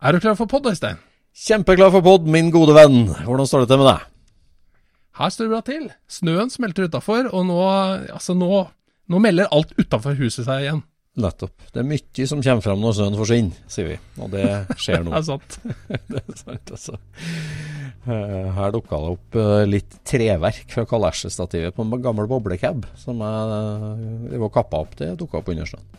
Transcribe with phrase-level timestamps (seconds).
[0.00, 1.00] Er du klar for pod, Øystein?
[1.36, 3.02] Kjempeklar for pod, min gode venn.
[3.26, 4.06] Hvordan står det til med deg?
[5.20, 5.88] Her står det bra til.
[6.10, 7.58] Snøen smelter utafor, og nå,
[8.14, 8.62] altså nå,
[9.12, 10.80] nå melder alt utafor huset seg igjen.
[11.20, 11.52] Nettopp.
[11.74, 13.96] Det er mye som kommer frem når snøen forsvinner, sier vi.
[14.22, 14.46] Og det
[14.80, 15.12] skjer nå.
[15.12, 15.58] Det er sant.
[16.14, 16.96] det er sant, altså.
[18.08, 23.20] Eh, Her dukka det opp eh, litt treverk fra kalesjestativet på en gammel boblecab som
[23.20, 24.96] jeg var kappa opp.
[24.96, 25.90] Det dukka opp under snøen.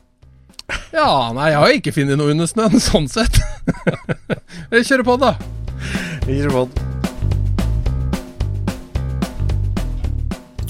[0.96, 3.40] Ja, nei, jeg har ikke funnet noe under snøen, sånn sett.
[4.72, 5.36] Vi kjører på, da.
[6.28, 6.66] Vi kjører på.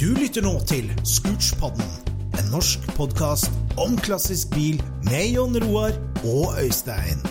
[0.01, 1.91] Du lytter nå til Scootspodden,
[2.39, 3.51] en norsk podkast
[3.81, 5.93] om klassisk bil med Jon Roar
[6.25, 7.21] og Øystein.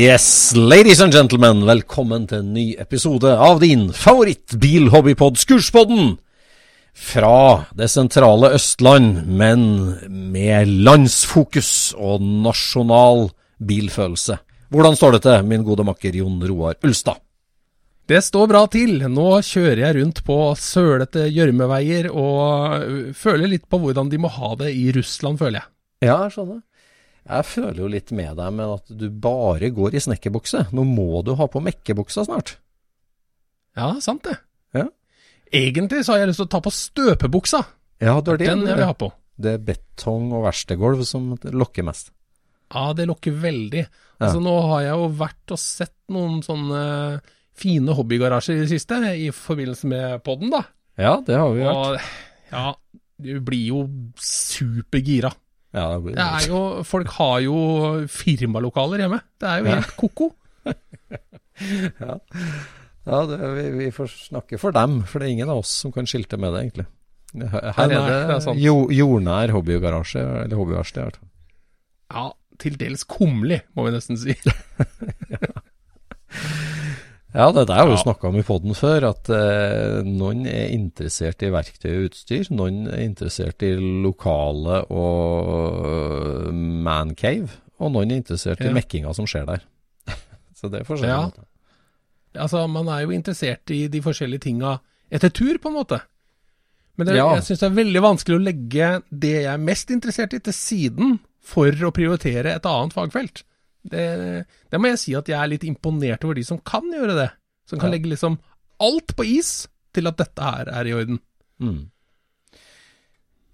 [0.00, 6.14] Yes, ladies and gentlemen, velkommen til en ny episode av din favoritt-bilhobbypod, Skurspodden.
[6.96, 9.66] Fra det sentrale Østland, men
[10.08, 13.26] med landsfokus og nasjonal
[13.60, 14.38] bilfølelse.
[14.72, 17.20] Hvordan står det til, min gode makker Jon Roar Ulstad?
[18.08, 19.02] Det står bra til.
[19.04, 24.54] Nå kjører jeg rundt på sølete gjørmeveier og føler litt på hvordan de må ha
[24.64, 25.68] det i Russland, føler jeg.
[26.08, 26.62] Ja, jeg skjønner.
[27.30, 30.64] Jeg føler jo litt med deg med at du bare går i snekkerbukse.
[30.74, 32.56] Nå må du ha på mekkebuksa snart.
[33.78, 34.34] Ja, sant det.
[34.74, 34.88] Ja.
[35.54, 37.62] Egentlig så har jeg lyst til å ta på støpebuksa.
[38.02, 38.48] Ja, det er det.
[38.50, 39.12] Den jeg vil ha på.
[39.40, 42.10] Det er betong og verkstedgulv som lokker mest.
[42.70, 43.84] Ja, det lokker veldig.
[44.20, 46.82] Altså, nå har jeg jo vært og sett noen sånne
[47.60, 50.62] fine hobbygarasjer i det siste, i forbindelse med podden, da.
[51.00, 51.64] Ja, det har vi.
[51.66, 51.96] Og
[52.50, 52.66] ja,
[53.20, 53.80] du blir jo
[54.20, 55.32] supergira.
[55.72, 57.56] Ja, det Det er jo, folk har jo
[58.10, 59.20] firmalokaler hjemme.
[59.38, 59.74] Det er jo Ja.
[59.80, 60.30] helt ko-ko.
[63.10, 65.92] Ja, det, vi, vi får snakke for dem, for det er ingen av oss som
[65.92, 66.86] kan skilte med det, egentlig.
[67.40, 71.00] Her er det, det er jo, jordnær hobbygarasje, eller hobbyverksted.
[71.00, 71.30] i hvert fall.
[72.10, 72.24] Ja,
[72.60, 74.36] til dels kummerlig, må vi nesten si.
[75.30, 75.38] Ja,
[77.32, 78.02] det der har vi Ja.
[78.02, 82.48] snakka om i poden før, at eh, noen er interessert i verktøy og utstyr.
[82.50, 87.48] Noen er interessert i lokale og mancave,
[87.78, 88.70] og noen er interessert Ja.
[88.70, 89.60] i mekkinga som skjer der.
[90.58, 91.32] Så det er forskjellig.
[92.34, 92.42] Ja.
[92.42, 94.80] Altså, man er jo interessert i de forskjellige tinga
[95.10, 96.00] etter tur, på en måte.
[96.96, 97.34] Men det, Ja.
[97.34, 100.52] jeg syns det er veldig vanskelig å legge det jeg er mest interessert i, til
[100.52, 103.42] siden for å prioritere et annet fagfelt.
[103.82, 107.16] Det, det må jeg si at jeg er litt imponert over de som kan gjøre
[107.16, 107.30] det.
[107.70, 107.96] Som kan Ja.
[107.96, 108.38] legge liksom
[108.80, 111.20] alt på is til at dette her er i orden.
[111.60, 111.88] Mm.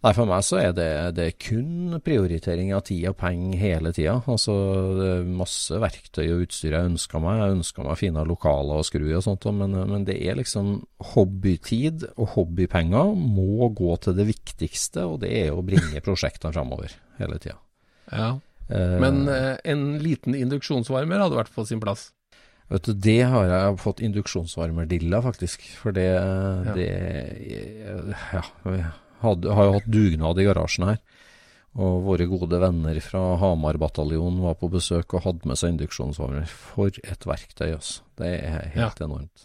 [0.04, 3.90] Nei, for meg så er det, det er kun prioritering av tid og penger hele
[3.96, 4.20] tida.
[4.30, 4.54] Altså,
[4.94, 7.40] det er masse verktøy og utstyr jeg ønsker meg.
[7.40, 10.76] Jeg ønsker meg fine lokaler og skru og sånt, men, men det er liksom
[11.14, 16.94] hobbytid og hobbypenger må gå til det viktigste, og det er å bringe prosjektene framover
[17.18, 17.58] hele tida.
[18.12, 18.30] Ja.
[18.68, 22.10] Eh, Men eh, en liten induksjonsvarmer hadde vært på sin plass.
[22.68, 25.62] Vet du, Det har jeg fått induksjonsvarmerdilla, faktisk.
[25.78, 26.08] For det,
[26.74, 26.88] det
[28.32, 28.42] Ja,
[29.22, 30.98] hadde, har jo hatt dugnad i garasjen her.
[31.76, 36.48] Og våre gode venner fra Hamar-bataljonen var på besøk og hadde med seg induksjonsvarmer.
[36.48, 38.00] For et verktøy, altså.
[38.16, 39.44] Det er helt enormt.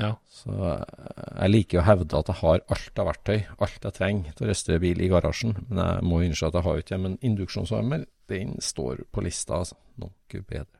[0.00, 0.14] Ja.
[0.32, 4.46] Så jeg liker å hevde at jeg har alt av verktøy, alt jeg trenger til
[4.46, 5.56] å restaurere bil i garasjen.
[5.68, 7.00] Men jeg må innse at jeg har ikke det.
[7.04, 9.76] Men induksjonsvarmer, den står på lista, altså.
[10.00, 10.78] Noe bedre.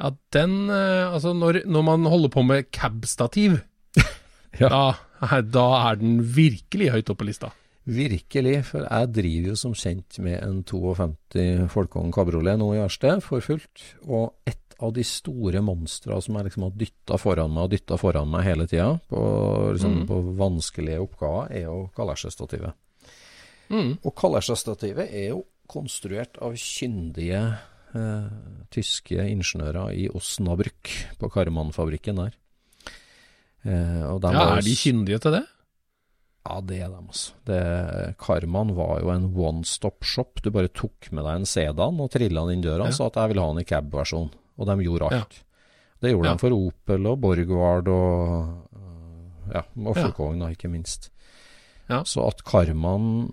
[0.00, 3.60] Ja, den eh, Altså, når, når man holder på med cab-stativ,
[4.60, 4.68] Ja.
[4.68, 7.52] da, da er den virkelig høyt oppe på lista.
[7.90, 13.16] Virkelig, for jeg driver jo som kjent med en 52 Folkong kabriolet nå i Ørste,
[13.24, 13.84] for fullt.
[14.06, 17.98] Og et av de store monstra som jeg liksom har dytta foran meg og dytta
[18.00, 19.22] foran meg hele tida, på,
[19.76, 20.06] liksom, Mm.
[20.08, 22.72] på vanskelige oppgaver, er jo kalesjestativet.
[23.70, 23.98] Mm.
[24.04, 27.42] Og kalesjestativet er jo konstruert av kyndige
[27.94, 28.26] eh,
[28.74, 30.90] tyske ingeniører i Osnabrück,
[31.20, 32.36] på Karmann-fabrikken der.
[33.64, 35.42] Eh, og de Ja, er de kyndige til det?
[36.48, 37.32] ja, det er dem, altså.
[37.44, 40.40] Det, Karman var jo en one stop shop.
[40.42, 42.90] Du bare tok med deg en sedan og trilla den inn døra Ja.
[42.96, 44.30] sa at jeg vil ha den i cab-versjon.
[44.58, 45.18] Og de gjorde Ja.
[45.20, 45.42] alt.
[46.00, 46.32] Det gjorde Ja.
[46.32, 50.08] de for Opel og Borgward og øh, ja, og Ja.
[50.38, 51.10] Da, ikke minst.
[51.90, 52.02] Ja.
[52.04, 53.28] Så at Karman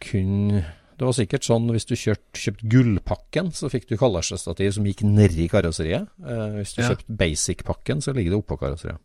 [0.00, 0.64] kunne
[0.98, 5.00] Det var sikkert sånn hvis du kjøpt, kjøpt gullpakken, så fikk du kalesjestativ som gikk
[5.08, 6.08] nedi karosseriet.
[6.22, 6.90] Eh, hvis du Ja.
[6.92, 9.00] kjøpte basic-pakken, så ligger det oppå karosseriet.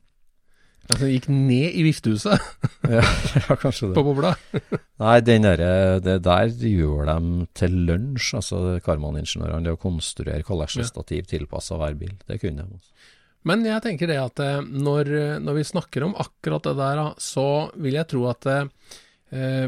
[0.88, 2.40] Altså, den gikk ned i viftehuset
[2.88, 3.96] ja, ja, kanskje det.
[3.98, 4.30] på bobla.
[5.04, 9.64] Nei, den derre- det der gjør dem til lunsj, altså Karman-ingeniørene.
[9.68, 12.14] Det å konstruere kalesjestativ tilpassa hver bil.
[12.28, 12.78] Det kunne de.
[12.80, 12.94] Også.
[13.48, 15.12] Men jeg tenker det at eh, når,
[15.44, 19.68] når vi snakker om akkurat det der, så vil jeg tro at eh,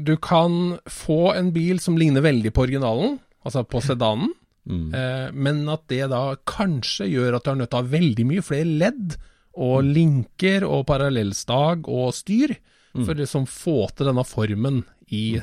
[0.00, 4.94] du kan få en bil som ligner veldig på originalen, altså på sedanen, Mm.
[4.94, 8.26] eh, men at det da kanskje gjør at du er nødt til å ha veldig
[8.28, 9.16] mye flere ledd
[9.58, 12.54] og linker og parallellstag og styr
[12.94, 13.04] Mm.
[13.04, 15.42] for å liksom få til denne formen i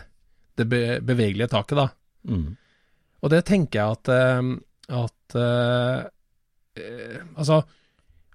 [0.56, 1.90] det be bevegelige taket, da.
[2.28, 2.56] Mm.
[3.24, 4.56] Og det tenker jeg at, eh,
[5.04, 6.08] at eh,
[6.80, 7.64] eh, Altså,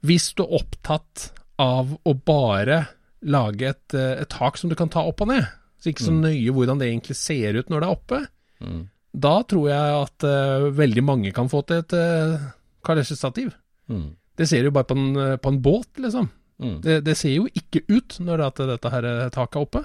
[0.04, 2.88] hvis du er opptatt av å bare
[3.22, 5.46] lage et, et tak som du kan ta opp og ned,
[5.84, 6.20] så ikke så Mm.
[6.24, 8.20] nøye hvordan det egentlig ser ut når det er oppe,
[8.64, 8.82] Mm.
[9.14, 12.38] da tror jeg at uh, veldig mange kan få til et uh,
[12.84, 13.52] kalesjestativ.
[13.90, 14.14] Mm.
[14.36, 16.30] Det ser jo bare på en, eh, på en båt, liksom.
[16.58, 16.80] Mm.
[16.82, 19.84] Det, det ser jo ikke ut når det at dette her taket er oppe.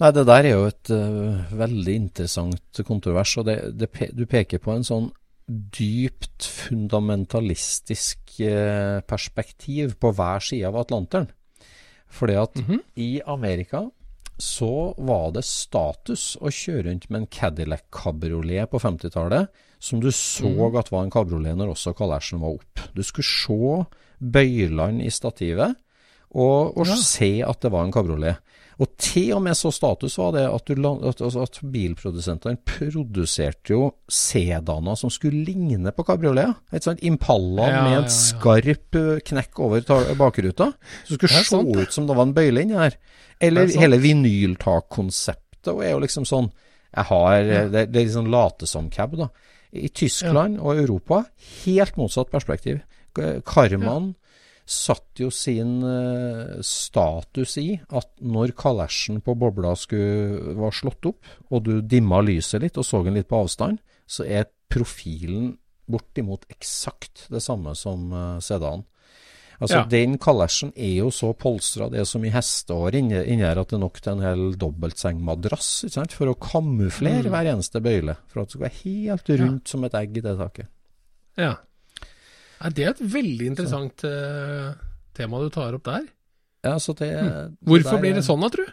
[0.00, 4.58] Nei, det der er jo et uh, veldig interessant kontrovers, og det, det, du peker
[4.60, 5.10] på en sånn
[5.48, 6.44] dypt
[7.20, 11.28] fundamentalistisk uh, perspektiv på hver side av Atlanteren.
[12.08, 12.80] Fordi at Mhm.
[12.96, 13.90] i Amerika
[14.38, 19.48] så var det status å kjøre rundt med en Cadillac kabriolet på 50-tallet,
[19.80, 22.82] som du så at var en kabriolet når også kalesjen var opp.
[22.96, 23.86] Du skulle se
[24.20, 25.76] bøylene i stativet,
[26.36, 26.96] og, og Ja.
[27.00, 28.42] se at det var en kabriolet.
[28.76, 33.72] Og til og med så status var det at, du, at, altså at bilprodusentene produserte
[33.72, 36.58] jo sedaner som skulle ligne på kabrioleter.
[36.76, 38.12] Et sånt Impala Ja, med ja, en ja.
[38.12, 38.98] skarp
[39.30, 40.68] knekk over bakruta.
[41.06, 42.98] Så skulle se sant, ut som det var en bøyle inni her.
[43.40, 46.52] Eller er hele vinyltakkonseptet og er jo liksom sånn
[46.96, 49.26] jeg har, det, det er liksom late som cab, da.
[49.76, 51.24] I Tyskland og Europa,
[51.64, 52.78] helt motsatt perspektiv.
[53.44, 54.14] Karman
[54.66, 61.30] satt jo sin eh, status i at når kalesjen på bobla skulle, var slått opp,
[61.50, 63.78] og du dimma lyset litt og så den litt på avstand,
[64.10, 65.54] så er profilen
[65.86, 68.82] bortimot eksakt det samme som uh, sedan.
[69.60, 69.84] Altså Ja.
[69.88, 73.78] Den kalesjen er jo så polstra, det er så mye hestehår inni her at det
[73.78, 75.70] er nok til en hel dobbeltsengmadrass
[76.12, 77.32] for å kamuflere Mm.
[77.32, 78.16] hver eneste bøyle.
[78.28, 80.68] For at det skal være helt rundt som et egg i det taket.
[81.38, 81.54] Ja.
[82.62, 84.10] Nei, det er et veldig interessant så.
[85.16, 86.06] tema du tar opp der.
[86.64, 87.56] Ja, så det, det Hmm.
[87.68, 88.64] Hvorfor der blir det sånn, da, tru?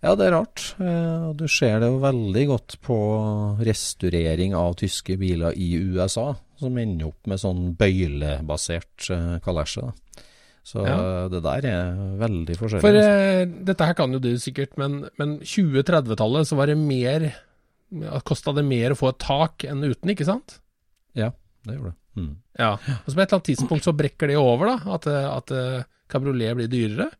[0.00, 0.62] Ja, det er rart.
[0.80, 2.96] Eh, Du ser det jo veldig godt på
[3.66, 9.90] restaurering av tyske biler i USA, som ender opp med sånn bøylebasert uh, kalesje.
[10.64, 10.96] Så Ja.
[10.96, 12.80] eh, det der er veldig forskjellig.
[12.84, 13.10] For altså.
[13.10, 17.32] eh, dette her kan jo du sikkert, men, men 2030-tallet så var det mer
[18.22, 20.60] Kosta det mer å få et tak enn uten, ikke sant?
[21.18, 21.32] Ja,
[21.66, 21.96] det gjorde det.
[22.18, 22.32] Mm.
[22.58, 22.72] Ja.
[22.74, 24.96] Og så på et eller annet tidspunkt så brekker det over, da.
[24.96, 27.10] At, at eh, kabriolet blir dyrere.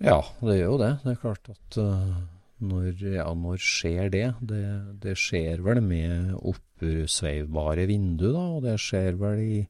[0.00, 0.92] Ja, det gjør jo det.
[1.04, 2.20] Det er klart at eh,
[2.60, 4.26] når, ja, når skjer det?
[4.44, 4.64] det?
[5.00, 9.60] Det skjer vel med oppsveivbare vindu, da, og det skjer vel i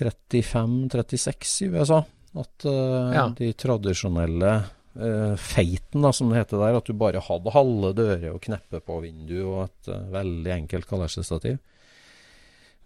[0.00, 2.02] 35-36 i USA.
[2.40, 3.24] At uh, Ja.
[3.36, 4.52] de tradisjonelle
[4.96, 8.80] uh, feiten, da, som det heter der, at du bare hadde halve dører og kneppe
[8.86, 11.58] på vindu og et uh, veldig enkelt kalesjestativ.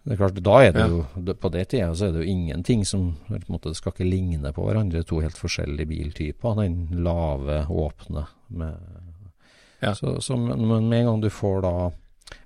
[0.05, 0.87] Det er klart, da er det Ja.
[0.87, 4.05] jo, På det tida så er det jo ingenting som på en måte, skal ikke
[4.09, 5.03] ligne på hverandre.
[5.03, 6.55] To helt forskjellige biltyper.
[6.61, 8.77] Den lave, åpne med
[9.81, 9.93] Ja.
[9.93, 11.91] så, så, Men med en gang du får da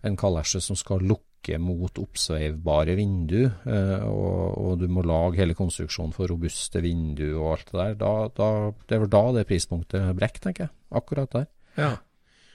[0.03, 5.55] en kalesje som skal lukke mot oppsveivbare vindu, eh, og, og du må lage hele
[5.55, 8.49] konstruksjonen for robuste vindu og alt det der, da, da,
[8.87, 10.69] det er vel da det prispunktet brekker, tenker jeg.
[10.91, 11.47] Akkurat der.
[11.77, 11.97] Ja.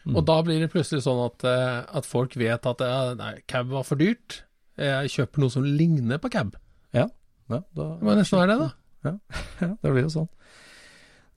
[0.05, 0.17] Mm.
[0.17, 3.69] Og da blir det plutselig sånn at, eh, at folk vet at eh, nei, cab
[3.73, 4.43] var for dyrt.
[4.81, 6.57] Jeg kjøper noe som ligner på cab.
[6.95, 7.09] Ja,
[7.51, 8.71] da, Det må nesten være det, da.
[9.61, 10.31] Ja, det blir jo sånn.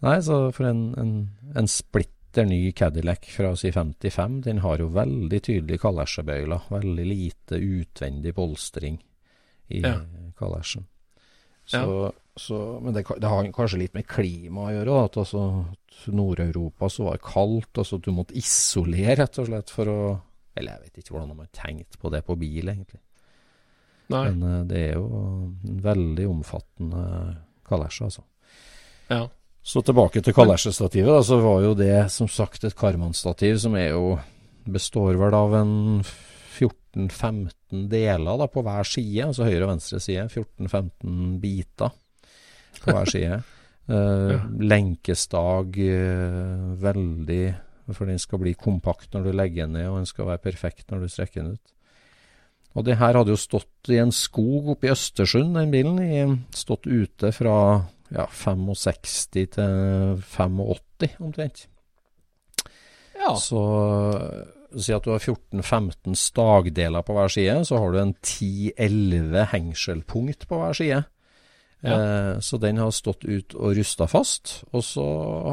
[0.05, 1.11] Nei, så for en, en,
[1.57, 6.67] en splitter ny Cadillac fra si 55, den har jo veldig tydelige kalesjebøyler.
[6.71, 8.99] Veldig lite utvendig polstring
[9.73, 9.97] i Ja.
[10.37, 10.85] kalesjen.
[11.67, 14.99] Så, så, men det, det har kanskje litt med klima å gjøre.
[15.09, 15.41] At altså,
[16.15, 19.99] Nord-Europa så var det kaldt, altså at du måtte isolere rett og slett for å
[20.57, 23.01] Eller jeg vet ikke hvordan man har tenkt på det på bil, egentlig.
[24.13, 24.23] Nei.
[24.31, 27.03] Men eh, det er jo en veldig omfattende
[27.67, 28.23] kalesje, altså.
[29.11, 29.25] Ja.
[29.67, 33.91] Så tilbake til kalesjestativet, da, så var jo det som sagt et Karman-stativ som er
[33.91, 34.15] jo
[34.67, 40.27] består vel av en 14-15 deler da, på hver side, altså høyre og venstre side.
[40.31, 41.95] 14-15 biter
[42.81, 43.39] på hver side.
[43.41, 43.45] Uh,
[43.87, 44.41] Ja.
[44.67, 47.43] Lenkestag uh, veldig
[47.95, 50.91] For den skal bli kompakt når du legger den ned, og den skal være perfekt
[50.91, 51.76] når du strekker den ut.
[52.77, 55.97] Og det her hadde jo stått i en skog oppe i Østersund, den bilen.
[55.97, 56.21] I,
[56.53, 57.57] stått ute fra
[58.13, 61.65] ja, 65 til 85 omtrent.
[63.17, 63.33] ja.
[63.41, 63.63] Så
[64.77, 70.45] si at du har 14-15 stagdeler på hver side, så har du en 10-11 hengselpunkt
[70.49, 71.03] på hver side.
[71.85, 74.63] Eh, så den har stått ut og rusta fast.
[74.73, 75.03] Og så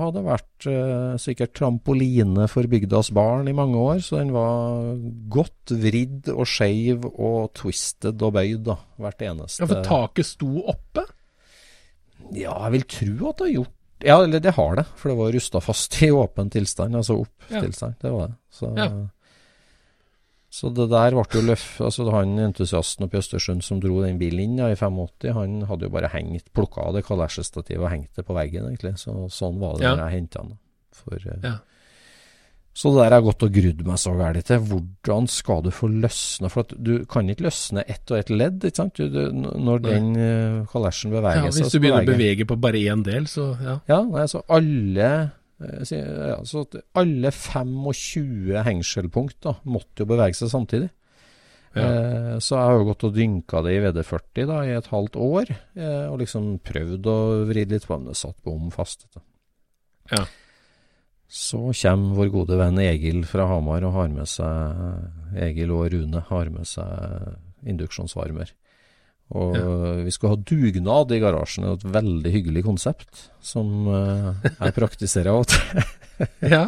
[0.00, 4.94] har det vært eh, sikkert trampoline for bygdas barn i mange år, så den var
[5.28, 8.78] godt vridd og skeiv og twisted og bøyd, da.
[9.04, 11.04] Hvert eneste ja, for taket sto oppe?
[12.32, 15.16] Ja, jeg vil tro at det har gjort Ja, eller det har det, for det
[15.16, 17.24] var rusta fast i åpen tilstand, altså Ja.
[17.24, 17.94] opp-tilstand.
[18.02, 18.36] Det var det.
[18.52, 18.88] Så, Ja.
[20.54, 24.20] Så det der ble jo løft Altså han entusiasten oppe i Østersund som dro den
[24.20, 27.90] bilen inn ja, i 85, han hadde jo bare hengt, plukka av det kalesjestativet og
[27.90, 28.94] hengt det på veggen, egentlig.
[29.02, 29.96] Så sånn var det Ja.
[29.96, 30.58] når jeg henta den.
[30.94, 31.56] For, eh, Ja.
[32.74, 34.58] Så det der har gått og grudd meg så gærent til.
[34.58, 38.80] Hvordan skal du få løsna For du kan ikke løsne ett og ett ledd, ikke
[38.80, 38.98] sant.
[38.98, 42.82] Du, du, når den uh, kalesjen beveger Ja, hvis du begynner å bevege på bare
[42.82, 43.78] én del, så ja.
[43.86, 45.28] ja, nei, så alle eh,
[45.62, 46.64] ja, så
[46.98, 50.90] alle 25 hengselpunkt da, måtte jo bevege seg samtidig.
[51.74, 51.84] Ja.
[51.84, 55.18] Eh, så jeg har jo gått og dynka det i VD40 da, i et halvt
[55.18, 57.18] år, eh, og liksom prøvd å
[57.50, 59.06] vri litt på, om det satt bom fast.
[60.12, 60.24] Ja.
[61.34, 66.20] Så kommer vår gode venn Egil fra Hamar og har med seg Egil og Rune
[66.28, 68.52] har med seg induksjonsvarmer.
[69.32, 69.56] Og
[70.04, 75.40] vi skulle ha dugnad i garasjen, et veldig hyggelig konsept som uh, jeg praktiserer av
[75.42, 75.88] og til.
[76.54, 76.66] ja.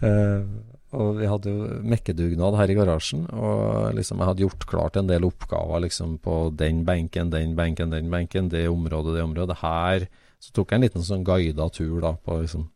[0.00, 0.46] Uh,
[0.96, 5.10] og vi hadde jo mekkedugnad her i garasjen, og liksom jeg hadde gjort klart en
[5.10, 9.58] del oppgaver liksom på den benken, den benken, den benken, det området, det området.
[9.60, 10.06] Her
[10.40, 12.68] så tok jeg en liten sånn guida tur da på liksom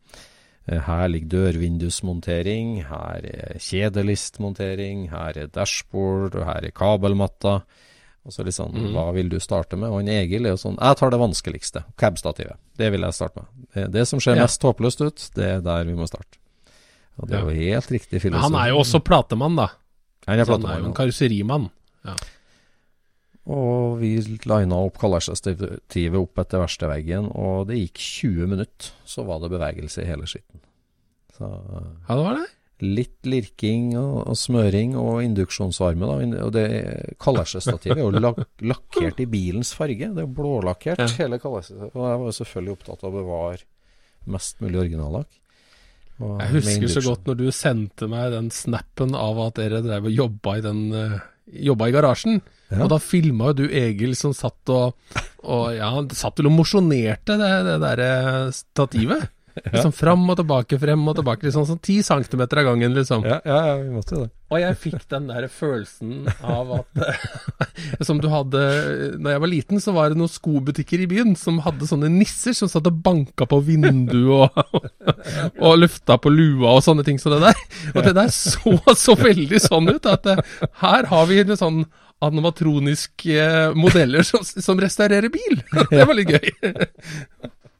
[0.69, 7.61] Her ligger dørvindusmontering, her er kjedelistmontering, her er dashbord, og her er kabelmatta.
[8.21, 8.91] Og så litt sånn, mm.
[8.93, 9.89] hva vil du starte med?
[9.89, 12.59] Og en Egil er jo sånn, jeg tar det vanskeligste, cab-stativet.
[12.77, 13.63] Det vil jeg starte med.
[13.73, 14.45] Det, det som ser Ja.
[14.45, 16.37] mest håpløst ut, det er der vi må starte.
[17.17, 18.53] Og det er jo helt riktig Men filosofi.
[18.53, 19.67] han er jo også platemann, da.
[20.27, 21.69] Han er platemann, han er jo en
[22.05, 22.15] ja.
[23.51, 24.13] Og vi
[24.47, 30.03] lina opp kalesjestativet opp etter verkstedveggen, og det gikk 20 minutter, så var det bevegelse
[30.05, 30.61] i hele skitten.
[31.35, 32.47] Så Ja, det var det.
[32.81, 36.45] litt lirking og, og smøring og induksjonsvarme, da.
[36.47, 36.63] Og det
[37.21, 40.07] kalesjestativet er jo lak lakkert i bilens farge.
[40.15, 41.07] Det er blålakkert, Ja.
[41.19, 41.93] hele kalesjestativet.
[41.95, 43.61] Og jeg var selvfølgelig opptatt av å bevare
[44.31, 45.29] mest mulig originallakk.
[46.21, 50.13] Jeg husker så godt når du sendte meg den snappen av at dere drev og
[50.13, 51.19] jobba i den eh,
[51.65, 52.37] Jobba i garasjen.
[52.71, 52.85] Ja.
[52.85, 54.95] Og da filma jo du Egil som satt og,
[55.43, 58.11] og Ja, han satt vel og mosjonerte det, det derre
[58.55, 59.29] stativet.
[59.71, 61.45] Liksom fram og tilbake, frem og tilbake.
[61.47, 63.25] Liksom sånn ti centimeter av gangen, liksom.
[63.27, 64.29] Ja, ja, ja, vi måtte jo det.
[64.51, 67.21] Og jeg fikk den der følelsen av at eh,
[68.07, 68.59] Som du hadde
[69.15, 72.55] Når jeg var liten, så var det noen skobutikker i byen som hadde sånne nisser
[72.57, 74.89] som satt og banka på vinduet og,
[75.65, 77.63] og lufta på lua og sånne ting som det der.
[77.95, 80.43] Og det der så så veldig sånn ut at eh,
[80.83, 81.83] her har vi en sånn
[82.21, 85.61] animatroniske modeller som, som restaurerer bil.
[85.89, 86.51] Det var litt gøy.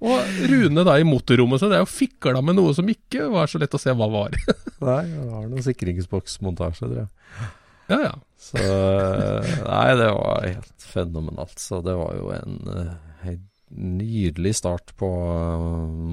[0.01, 0.17] Og
[0.49, 3.59] Rune da i motorrommet, så det er jo fikla med noe som ikke var så
[3.61, 4.31] lett å se hva var.
[4.87, 7.09] Nei, det var noen sikringsboksmontasje, tror jeg.
[7.91, 8.15] Ja, ja.
[8.41, 11.59] Så Nei, det var helt fenomenalt.
[11.61, 12.93] Så det var jo en, eh,
[13.29, 13.37] en
[13.99, 15.09] nydelig start på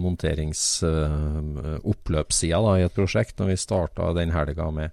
[0.04, 4.88] monteringsoppløpssida i et prosjekt, når vi starta den helga med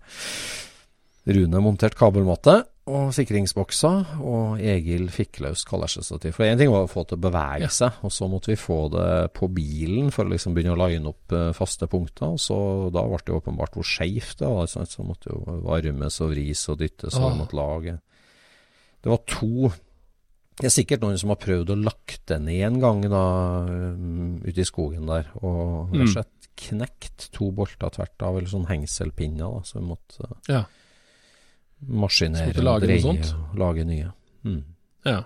[1.25, 6.36] Rune montert kabelmatte og sikringsboksa, og Egil fikk løs kalesjestativ.
[6.36, 8.77] For én ting var å få til å bevege seg, og så måtte vi få
[8.94, 12.36] det på bilen for å liksom begynne å line opp uh, faste punkter.
[12.36, 12.58] og så
[12.94, 14.70] Da ble det åpenbart hvor skeivt det var.
[14.70, 17.98] Så måtte jo varmes og vris og dyttes, og måtte lage
[19.01, 19.74] Det var to
[20.56, 23.25] det er sikkert noen som har prøvd å lagt det ned en gang da,
[23.68, 28.48] um, ute i skogen der, og rett og slett knekt to bolter tvert av, eller
[28.48, 30.62] sånn hengselpinner, da, så vi måtte Ja.
[31.82, 34.12] Maskinere og dreie og lage nye.
[34.46, 34.62] Mm.
[35.05, 35.24] ja.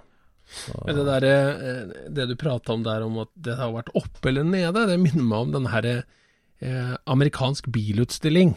[0.86, 4.32] Men det der, eh, det du prata om der om at det har vært oppe
[4.32, 8.56] eller nede, det minner meg om den her eh, amerikansk bilutstilling.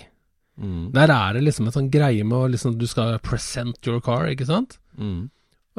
[0.57, 4.01] mm, Der er det liksom en sånn greie med å liksom Du skal present your
[4.01, 4.79] car, ikke sant?
[4.97, 5.29] mm,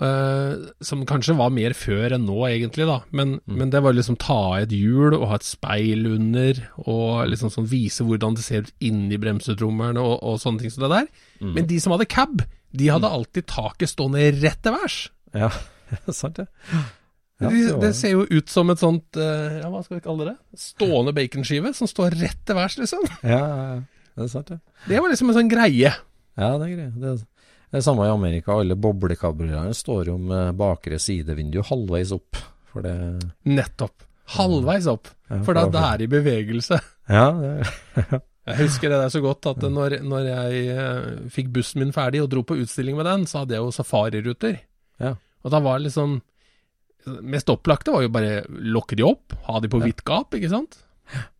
[0.01, 2.95] Eh, som kanskje var mer før enn nå, egentlig, da.
[3.11, 3.57] Men, Mm.
[3.59, 6.53] men det var liksom ta av et hjul og ha et speil under,
[6.87, 10.87] og liksom sånn vise hvordan det ser ut inni bremsetrommelen og, og sånne ting som
[10.87, 11.07] det der.
[11.45, 11.53] mm.
[11.53, 12.41] Men de som hadde cab,
[12.73, 14.97] de hadde alltid taket stående rett til værs.
[15.35, 15.51] Ja,
[16.09, 16.47] sant det.
[17.41, 20.25] Ja, det, det ser jo ut som et sånt eh, Ja, hva skal vi kalle
[20.29, 20.35] det?
[20.57, 23.03] Stående baconskive som står rett til værs, liksom.
[23.21, 23.81] ja, ja, ja.
[24.15, 24.59] Det er sant, det.
[24.87, 25.89] Det var liksom en sånn greie.
[26.37, 27.21] Ja, det er greie, Det er,
[27.73, 28.53] det er samme i Amerika.
[28.61, 32.37] Alle boblekabrioletene står jo med bakre sidevindu halvveis opp.
[32.69, 32.93] For det
[33.49, 34.05] Nettopp.
[34.35, 35.09] Halvveis opp.
[35.31, 36.77] Ja, For da det er i bevegelse.
[37.09, 37.55] Ja, det,
[38.43, 42.19] Jeg husker det der så godt at når, når jeg eh, fikk bussen min ferdig
[42.21, 44.57] og dro på utstilling med den, så hadde jeg jo safariruter.
[44.99, 45.13] Ja.
[45.43, 46.17] Og da var det liksom
[47.23, 49.87] Mest opplagte var jo bare lokke de opp, ha de på Ja.
[49.89, 50.77] hvitt gap, ikke sant?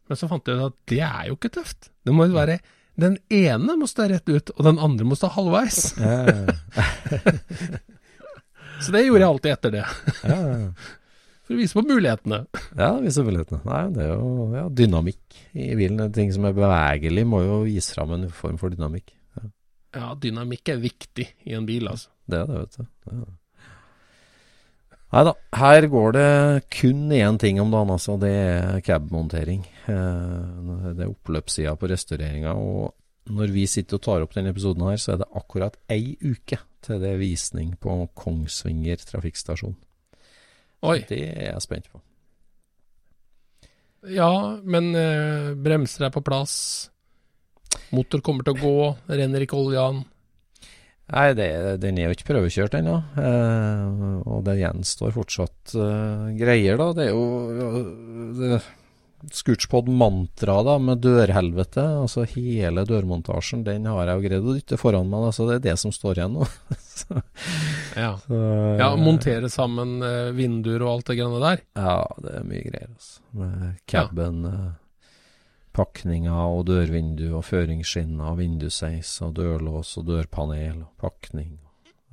[0.09, 1.87] Men så fant jeg ut at det er jo ikke tøft.
[2.03, 2.57] Det må jo være
[2.99, 5.79] Den ene må stå rett ut, og den andre må stå halvveis.
[8.83, 9.83] Så det gjorde jeg alltid etter det,
[11.43, 12.39] for å vise på mulighetene.
[12.75, 13.61] Ja, det viser mulighetene.
[13.67, 16.01] Nei, det er jo ja, dynamikk i bilen.
[16.15, 19.07] Ting som er bevegelig, må jo vise fram en form for dynamikk.
[19.37, 19.43] Ja,
[19.93, 22.09] Ja, dynamikk er viktig i en bil, altså.
[22.27, 22.85] det er det, vet du.
[23.13, 23.23] Ja.
[25.13, 26.29] Nei da, her går det
[26.73, 28.15] kun én ting om dagen, altså.
[28.17, 29.61] Det er cabmontering.
[29.85, 32.55] Eh, det er oppløpssida på restaureringa.
[32.57, 36.15] Og når vi sitter og tar opp denne episoden her, så er det akkurat ei
[36.17, 39.75] uke til det er visning på Kongsvinger trafikkstasjon.
[40.83, 40.97] Oi.
[41.07, 42.01] Det er jeg spent på.
[44.11, 46.55] Ja, men eh, bremser er på plass.
[47.93, 50.01] Motor kommer til å gå, renner ikke olje an.
[51.13, 51.47] Nei, det,
[51.83, 52.95] den er jo ikke prøvekjørt ennå.
[53.21, 56.87] Eh, og det gjenstår fortsatt eh, greier, da.
[56.97, 58.61] Det er jo det,
[59.31, 61.83] Scootspod mantra da, med dørhelvete.
[62.01, 65.27] Altså hele dørmontasjen, den har jeg jo greid å dytte foran meg.
[65.27, 66.47] Da, så det er det som står igjen nå.
[66.97, 67.21] så,
[67.95, 68.09] Ja.
[68.25, 68.41] så,
[68.81, 71.63] ja, montere sammen eh, vinduer og alt det greiene der.
[71.79, 73.21] Ja, det er mye greier, altså.
[73.37, 74.71] Med caben, eh,
[75.73, 81.59] pakninger og dørvindu og føringsskinner og vindusseis og dørlås og dørpanel og pakning.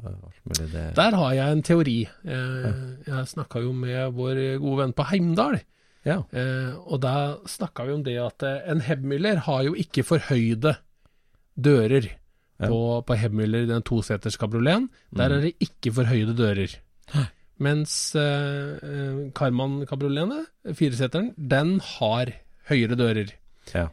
[0.03, 0.93] eh.
[0.97, 1.99] Der har jeg en teori.
[2.25, 2.71] Eh,
[3.07, 5.61] jeg snakka jo med vår gode venn på Heimdal.
[6.05, 6.23] Ja.
[6.33, 10.77] Eh, og da snakka vi om det at en Hemmüller har jo ikke forhøyde
[11.61, 12.09] dører
[12.61, 12.67] Ja.
[12.69, 14.89] på, Hemmüller i den toseters kabrioleten.
[15.15, 15.37] Der Mm.
[15.37, 16.77] er det ikke forhøyde dører.
[17.59, 18.13] Mens
[19.35, 22.27] Karman kabrioleten, fireseteren, den har
[22.71, 23.33] høyere dører.
[23.75, 23.87] Ja.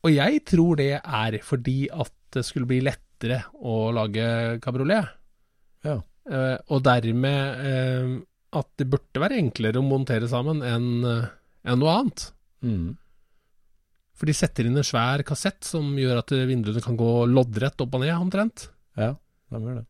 [0.00, 5.10] Og jeg tror det er fordi at det skulle bli lettere å lage kabriolet.
[5.86, 5.98] Ja.
[6.30, 8.16] Uh, og dermed uh,
[8.60, 11.28] at det burde være enklere å montere sammen enn eh,
[11.70, 12.24] enn noe annet.
[12.66, 12.88] Mm.
[14.18, 17.94] For de setter inn en svær kassett som gjør at vinduene kan gå loddrett opp
[17.94, 18.66] og ned, omtrent.
[18.98, 19.12] Ja,
[19.54, 19.86] de gjør det.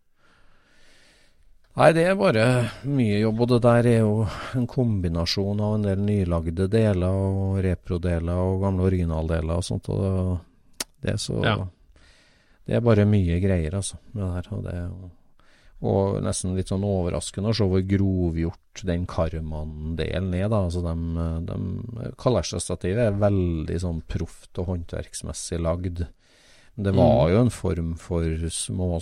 [1.78, 2.44] Nei, det er bare
[2.90, 4.24] mye jobb, og det der er jo
[4.58, 10.40] en kombinasjon av en del nylagde deler og reprodeler og gamle originaldeler og sånt, og
[11.00, 11.60] det er så Ja.
[12.66, 14.48] Det er bare mye greier, altså, med det her.
[14.54, 15.08] Og, det, og,
[15.90, 20.60] og nesten litt sånn overraskende å se hvor grovgjort den Karman-delen er, da.
[20.68, 26.04] Altså, de, de Kalesjestativet er veldig sånn proft og håndverksmessig lagd.
[26.82, 27.32] Det var Mm.
[27.34, 28.22] jo en form for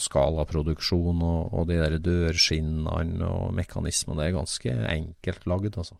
[0.08, 4.20] småskalaproduksjon, og, og de der dørskinnene og mekanismene.
[4.22, 5.96] Det er ganske enkelt lagd, altså.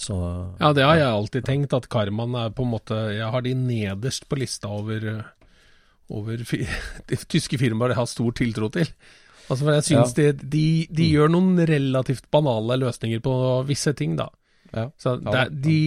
[0.00, 0.14] Så
[0.60, 3.54] Ja, det har jeg alltid tenkt, at Karman er på en måte Jeg har de
[3.58, 5.24] nederst på lista over,
[6.08, 6.36] over
[7.28, 8.86] tyske firmaer jeg har stor tiltro til.
[9.50, 11.10] Altså for jeg syns de, de, de Mm.
[11.16, 13.34] gjør noen relativt banale løsninger på
[13.66, 14.28] visse ting, da.
[14.72, 14.86] ja.
[14.96, 15.78] Så det, de,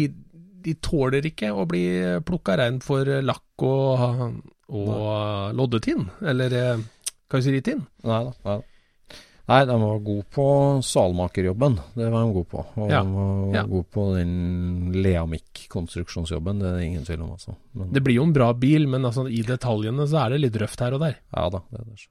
[0.65, 1.85] de tåler ikke å bli
[2.27, 4.41] plukka rein for lakk og,
[4.73, 6.85] og loddetinn, eller eh,
[7.31, 7.83] karosseritin.
[8.09, 8.33] Nei da.
[8.49, 8.59] Nei.
[9.43, 10.43] Nei, de var gode på
[10.87, 11.73] salmakerjobben.
[11.99, 12.61] Det var de gode på.
[12.79, 13.63] Og Ja, de var ja.
[13.67, 16.61] gode på den Leamik-konstruksjonsjobben.
[16.63, 17.57] Det er det ingen tvil om, altså.
[17.75, 20.59] Men, Det blir jo en bra bil, men altså, i detaljene så er det litt
[20.63, 21.17] røft her og der.
[21.35, 22.07] Ja da, det er det.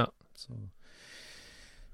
[0.00, 0.06] Ja.
[0.34, 0.58] Så.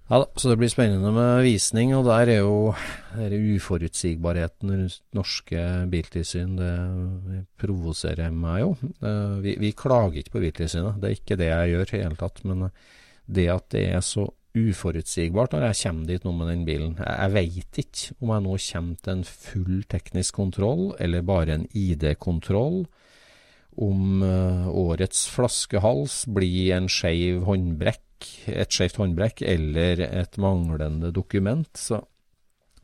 [0.09, 2.73] Ja da, så det blir spennende med visning, og der er jo
[3.12, 6.55] der er uforutsigbarheten rundt norske biltilsyn.
[6.57, 8.71] Det provoserer meg jo.
[9.05, 12.16] Eh, Vi, vi klager ikke på Biltilsynet, det er ikke det jeg gjør i hele
[12.16, 12.40] tatt.
[12.49, 12.71] Men
[13.29, 17.12] det at det er så uforutsigbart når jeg kommer dit nå med den bilen Jeg,
[17.12, 21.68] jeg veit ikke om jeg nå kommer til en full teknisk kontroll, eller bare en
[21.77, 22.87] ID-kontroll
[23.79, 28.08] om eh, årets flaskehals blir en skeiv håndbrekk,
[28.51, 31.71] et skjevt håndbrekk eller et manglende dokument.
[31.77, 32.01] Så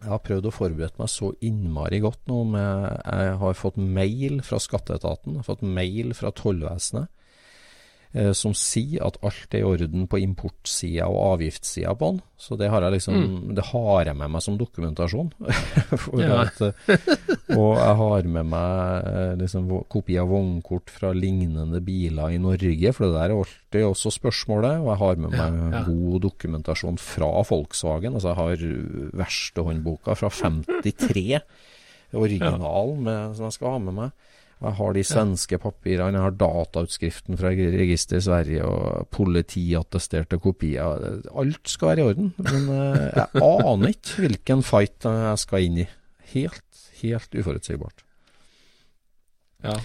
[0.01, 2.43] jeg har prøvd å forberede meg så innmari godt nå.
[2.55, 7.11] Med, jeg har fått mail fra skatteetaten, jeg har fått mail fra tollvesenet
[8.37, 12.21] som sier at alt er i orden på importsida og avgiftssida på den.
[12.45, 15.33] Så det har jeg liksom Det har jeg med meg som dokumentasjon.
[16.15, 16.45] Ja.
[16.45, 16.99] at, eh,
[17.57, 22.93] og jeg har med meg eh, liksom kopi av vognkort fra lignende biler i Norge,
[22.95, 24.83] for det der er alltid også spørsmålet.
[24.83, 25.83] Og jeg har med meg ja.
[25.89, 28.19] god dokumentasjon fra Volkswagen.
[28.19, 28.67] Altså jeg har
[29.23, 31.41] verkstedhåndboka fra 53,
[32.15, 34.33] originalen med, som jeg skal ha med meg.
[34.65, 41.05] Jeg har de svenske papirene, jeg har datautskriften fra registeret i Sverige og politiattesterte kopier.
[41.35, 45.83] Alt skal være i orden, men eh, jeg aner ikke hvilken fight jeg skal inn
[45.85, 45.87] i.
[46.33, 48.07] Helt, helt uforutsigbart.
[49.65, 49.77] Ja.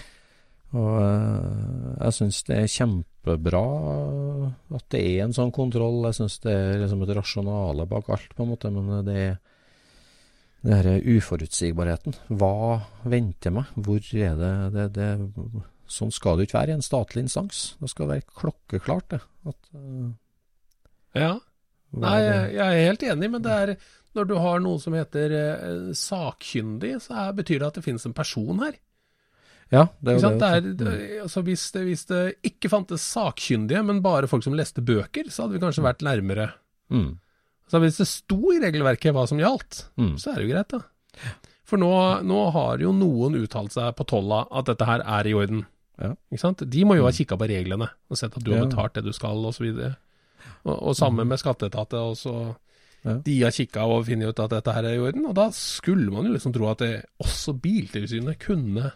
[0.80, 3.64] Og eh, jeg syns det er kjempebra
[4.78, 6.04] at det er en sånn kontroll.
[6.08, 8.72] Jeg syns det er liksom et rasjonale bak alt, på en måte.
[8.72, 9.38] Men det er
[10.60, 12.16] det her uforutsigbarheten.
[12.28, 13.70] Hva venter meg?
[13.76, 15.10] Hvor er det, det, det
[15.90, 17.62] Sånn skal det jo ikke være i en statlig instans.
[17.80, 19.18] Det skal være klokkeklart, det.
[19.50, 20.12] At, uh,
[21.18, 21.32] ja.
[21.98, 23.72] Nei, jeg, jeg er helt enig, men det er
[24.14, 28.06] når du har noe som heter uh, sakkyndig, så er, betyr det at det finnes
[28.06, 28.78] en person her.
[29.70, 30.30] Ja, det er jo?
[30.38, 30.76] Det er, det.
[30.78, 30.94] det,
[31.24, 35.44] altså hvis, det, hvis det ikke fantes sakkyndige, men bare folk som leste bøker, så
[35.44, 36.48] hadde vi kanskje vært nærmere.
[36.90, 37.12] Mm.
[37.70, 40.16] Så hvis det sto i regelverket hva som gjaldt, Mm.
[40.18, 40.80] så er det jo greit, da.
[41.70, 41.90] For nå,
[42.26, 45.66] nå har jo noen uttalt seg på tolla at dette her er i orden.
[46.00, 46.14] Ja.
[46.32, 46.64] Ikke sant?
[46.68, 49.12] De må jo ha kikka på reglene og sett at du har betalt det du
[49.14, 49.68] skal, osv.
[49.70, 49.94] Og,
[50.64, 52.34] og, og sammen med skatteetaten også.
[53.04, 53.14] Ja.
[53.24, 56.10] De har kikka og funnet ut at dette her er i orden, og da skulle
[56.12, 58.90] man jo liksom tro at det, også Biltilsynet kunne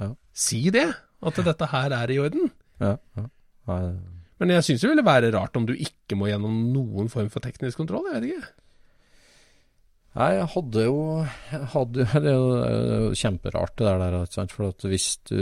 [0.00, 0.10] Ja.
[0.34, 0.88] si det.
[1.22, 2.50] At dette her er i orden.
[2.80, 3.28] Ja, ja.
[4.42, 7.44] Men jeg syns det ville være rart om du ikke må gjennom noen form for
[7.44, 8.08] teknisk kontroll.
[8.10, 8.48] Jeg vet ikke.
[10.18, 10.96] Nei, jeg hadde jo
[11.72, 14.52] hadde, Det er jo er kjemperart det der, ikke sant?
[14.52, 15.38] For at hvis du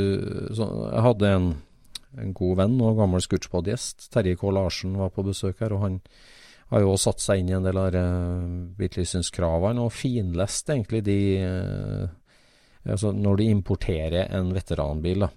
[0.54, 1.48] så, Jeg hadde en,
[2.20, 4.52] en god venn og gammel Scootspod-gjest, Terje K.
[4.52, 5.72] Larsen, var på besøk her.
[5.74, 5.98] og han
[6.70, 8.46] har jo også satt seg inn i en del av uh,
[8.78, 12.16] biltilsynskravene og finlest egentlig de eh,
[12.86, 15.32] altså Når de importerer en veteranbil, da.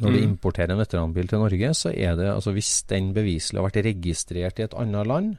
[0.00, 0.24] Når du Mm.
[0.34, 4.58] importerer en veteranbil til Norge, så er det altså Hvis den beviselig har vært registrert
[4.58, 5.36] i et annet land,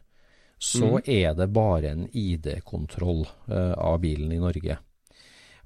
[0.60, 1.02] så Mm.
[1.08, 4.78] er det bare en ID-kontroll uh, av bilen i Norge.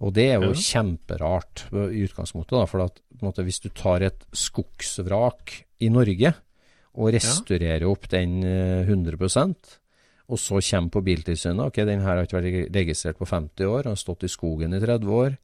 [0.02, 0.54] Og det er jo Ja.
[0.54, 6.34] kjemperart eh, i utgangspunktet, da, for at måte, hvis du tar et skogsvrak i Norge
[6.96, 9.56] og restaurerer opp den eh, 100%
[10.30, 13.84] og så kommer på Biltilsynet Ok, den her har ikke vært registrert på 50 år,
[13.84, 15.38] den har stått i skogen i 30 år.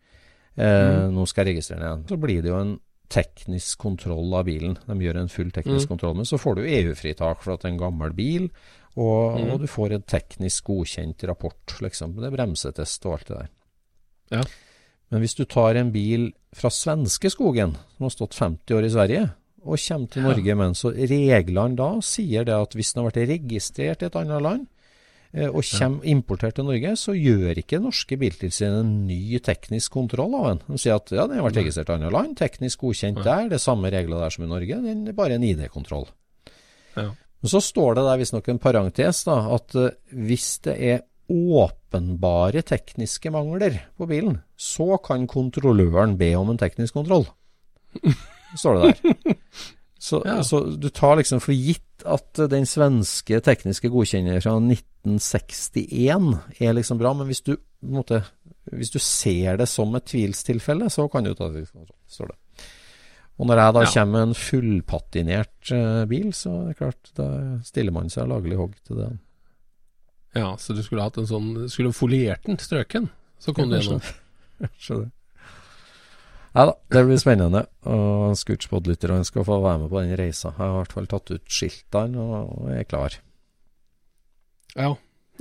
[0.58, 2.08] Eh, Nå skal jeg registrere den igjen.
[2.08, 4.78] Så blir det jo en teknisk kontroll av bilen.
[4.88, 5.88] De gjør en full teknisk Mm.
[5.88, 8.50] kontroll, men så får du EU-fritak for at det er en gammel bil,
[8.98, 9.52] og, Mm.
[9.52, 12.16] og du får en teknisk godkjent rapport, liksom.
[12.16, 13.50] Det er bremsetest og alt det der.
[14.32, 14.44] Ja.
[15.12, 18.90] Men hvis du tar en bil fra svenske skogen, som har stått 50 år i
[18.90, 19.34] Sverige,
[19.66, 20.30] og kommer til Ja.
[20.30, 24.06] Norge med den, så reglene da sier det at hvis den har vært registrert i
[24.06, 24.68] et annet land,
[25.50, 30.46] og kommer importert til Norge, så gjør ikke norske biltilsyn en ny teknisk kontroll av
[30.48, 30.62] den.
[30.70, 33.58] De sier at ja, den har vært registrert i andre land, teknisk godkjent der, det
[33.60, 36.08] er samme regler der som i Norge, det er bare en ID-kontroll.
[36.96, 37.10] Ja.
[37.44, 42.62] Men så står det der visstnok en parentes, da, at eh, hvis det er åpenbare
[42.66, 47.26] tekniske mangler på bilen, så kan kontrolløren be om en teknisk kontroll.
[48.56, 49.36] Står det der.
[50.00, 50.38] Så, Ja.
[50.46, 57.00] så du tar liksom for gitt at den svenske tekniske godkjenner fra 1961 er liksom
[57.02, 58.22] bra, men hvis du, måte,
[58.72, 62.40] hvis du ser det som et tvilstilfelle, så kan du ta teknisk står det.
[63.36, 63.90] Og når jeg da Ja.
[63.94, 67.26] kommer med en fullpatinert eh, bil, så er det klart, da
[67.68, 69.10] stiller man seg laglig hogg til det.
[70.36, 74.02] Ja, så du skulle hatt en sånn Skulle foliert den strøken, så kom du gjennom.
[74.80, 75.12] Skjønner.
[76.56, 77.66] Nei da, det blir spennende.
[77.92, 80.54] Og Scootspod-lytterne skal få være med på den reisa.
[80.54, 83.18] Jeg har i hvert fall tatt ut skiltene og er klar.
[84.76, 84.94] Ja.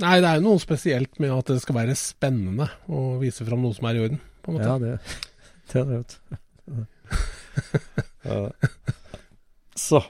[0.03, 3.61] Nei, det er jo noe spesielt med at det skal være spennende å vise fram
[3.63, 4.67] noe som er i orden, på en måte.
[4.67, 5.21] Ja, det,
[5.71, 6.83] det er det, vet du.
[8.25, 8.41] Ja.
[9.79, 10.01] Så.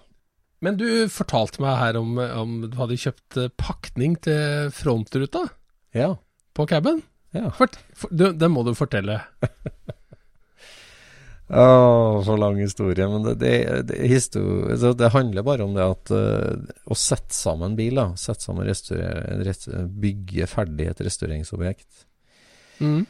[0.65, 5.43] Men du fortalte meg her om, om du hadde kjøpt eh, pakning til frontruta
[5.93, 6.15] Ja.
[6.57, 7.03] på caben.
[7.35, 7.51] ja.
[7.53, 9.19] Fort, for, den må du fortelle.
[11.45, 13.05] Å, så lang historie.
[13.09, 13.55] Men det, det,
[13.91, 18.07] det, historie, altså, det handler bare om det at uh, å sette sammen bil, da.
[18.17, 22.07] Sette sammen restaurer, rest, bygge ferdig et restaureringsobjekt.
[22.81, 23.03] Mm.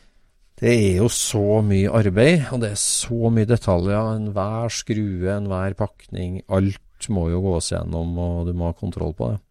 [0.56, 4.12] Det er jo så mye arbeid, og det er så mye detaljer.
[4.20, 6.42] Enhver skrue, enhver pakning.
[6.48, 9.42] Alt må jo gås gjennom, og du må ha kontroll på det.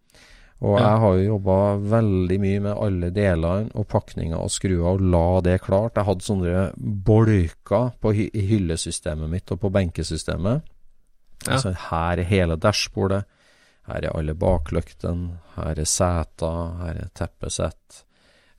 [0.63, 0.85] Og Ja.
[0.91, 1.57] jeg har jo jobba
[1.91, 5.95] veldig mye med alle delene og pakninger og skruer, og la det klart.
[5.97, 6.73] Jeg hadde sånne
[7.05, 10.63] bolker på hy hyllesystemet mitt og på benkesystemet.
[11.47, 11.53] Ja.
[11.53, 13.25] Altså, her er hele dashbordet.
[13.87, 15.39] Her er alle baklyktene.
[15.57, 16.79] Her er seter.
[16.81, 18.05] Her er teppesett.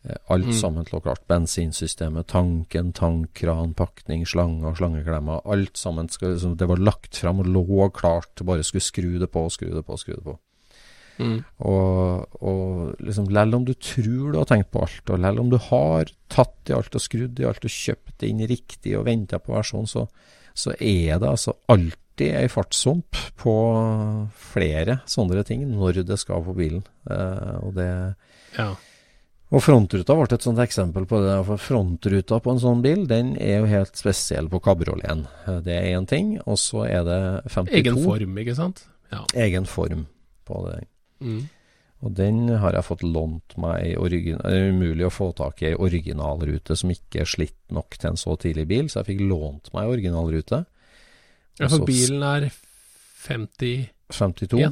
[0.07, 0.53] Eh, Alt Mm.
[0.53, 1.25] sammen lå klart.
[1.27, 5.41] Bensinsystemet, tanken, tankkran, pakning, slanger, slangeklemmer.
[5.47, 6.07] Alt sammen.
[6.11, 8.35] Skal, liksom, det var lagt fram og lå klart.
[8.45, 10.37] Bare skulle skru det på, skru det på, skru det på.
[11.17, 11.37] Mm.
[11.63, 15.49] Og, og liksom, Selv om du tror du har tenkt på alt, og selv om
[15.49, 19.05] du har tatt i alt og skrudd i alt og kjøpt det inn riktig og
[19.07, 20.07] venta på versjon, så,
[20.53, 23.53] så er det altså alltid ei fartssump på
[24.51, 26.83] flere sånne ting når det skal på bilen.
[27.09, 27.89] Eh, og det
[28.57, 28.69] Ja.
[29.51, 31.35] og frontruta ble et sånt eksempel på det.
[31.45, 35.27] For frontruta på en sånn bil, den er jo helt spesiell på kabrioleten.
[35.47, 38.85] Eh, Det er én ting, og så er det 52 Egen form, ikke sant?
[39.11, 39.23] Ja.
[39.35, 40.07] egen form
[40.47, 40.87] på det.
[41.23, 41.43] Mm.
[42.05, 43.95] Og den har jeg fått lånt meg.
[44.11, 48.11] Det er umulig å få tak i ei originalrute som ikke er slitt nok til
[48.11, 50.65] en så tidlig bil, så jeg fikk lånt meg originalrute.
[51.57, 52.49] Ja, for bilen er
[53.25, 54.59] 50 52.
[54.59, 54.71] Ja.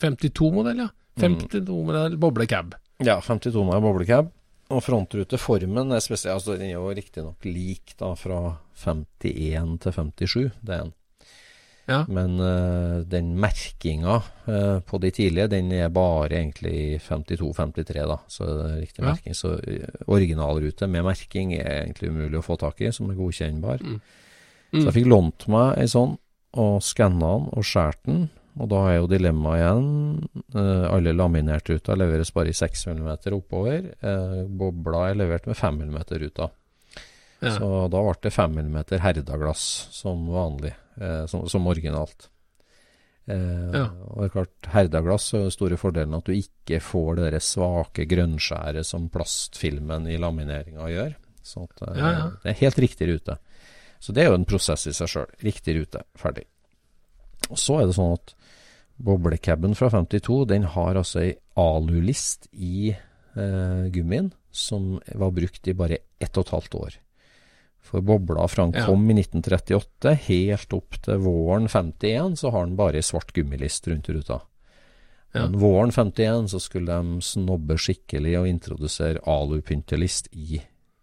[0.00, 0.88] 52-modell, ja.
[1.20, 1.34] Mm.
[1.36, 2.76] 52-modell boblecab.
[3.04, 4.30] Ja, 52-modell boblecab.
[4.70, 6.38] Og frontruteformen er spesiell.
[6.38, 10.94] Altså, den er jo riktignok lik da fra 51 til 57, det er den.
[11.90, 12.04] Ja.
[12.08, 18.18] Men uh, den merkinga uh, på de tidlige, den er bare egentlig 52-53, da.
[18.30, 19.10] Så det er riktig Ja.
[19.10, 19.34] merking.
[19.36, 23.82] Så eh, originalrute med merking er egentlig umulig å få tak i, som er godkjennbar.
[23.82, 24.00] Mm.
[24.70, 26.14] Så jeg fikk lånt meg ei sånn,
[26.60, 28.28] og skanna den og skåret den.
[28.60, 29.90] Og da er jo dilemmaet igjen
[30.50, 33.84] Uh, Alle laminerte-ruter leveres bare i 6 mm oppover.
[34.48, 36.48] Bobla er levert med 5 mm-ruta.
[37.40, 37.54] Ja.
[37.56, 39.62] Så da ble det 5 mm herdaglass
[39.96, 42.28] som vanlig, eh, som, som originalt.
[43.26, 43.86] Eh, Ja.
[44.10, 48.06] Og det er klart, herdaglass er den store fordelen at du ikke får det svake
[48.10, 51.14] grønnskjæret som plastfilmen i lamineringa gjør.
[51.42, 52.30] Så at, eh, Ja, ja.
[52.42, 53.38] det er helt riktig rute.
[54.00, 55.30] Så det er jo en prosess i seg sjøl.
[55.44, 56.44] Riktig rute, ferdig.
[57.50, 58.34] Og så er det sånn at
[59.00, 65.72] boblecaben fra 52, den har altså ei alulist i eh, gummien som var brukt i
[65.76, 66.96] bare ett og et halvt år.
[67.82, 68.86] For bobla fra han Ja.
[68.86, 73.88] kom i 1938, helt opp til våren 51, så har han bare ei svart gummilist
[73.88, 74.40] rundt ruta.
[75.32, 75.46] Ja.
[75.46, 80.60] Men våren 51 så skulle de snobbe skikkelig og introdusere alupyntelist i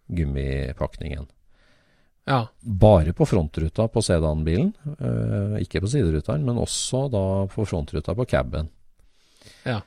[0.08, 1.26] gummipakningen.
[2.26, 2.46] ja.
[2.60, 8.26] Bare på frontruta på sedanbilen, eh, ikke på siderutene, men også da på frontruta på
[8.28, 8.68] caben.
[9.64, 9.80] Ja.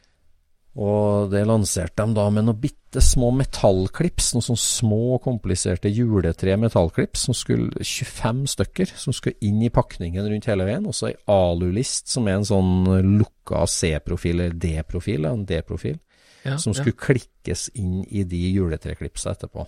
[0.80, 6.56] Og det lanserte de da med noen bitte små metallklips, noen sånne små, kompliserte juletre
[6.60, 10.88] metallklips, som skulle 25 stykker, som skulle inn i pakningen rundt hele veien.
[10.88, 12.88] Også ei alulist, som er en sånn
[13.20, 16.00] lukka C-profil, eller D-profil, en D-profil,
[16.48, 16.56] ja.
[16.56, 19.68] som skulle klikkes inn i de juletreklipsa etterpå.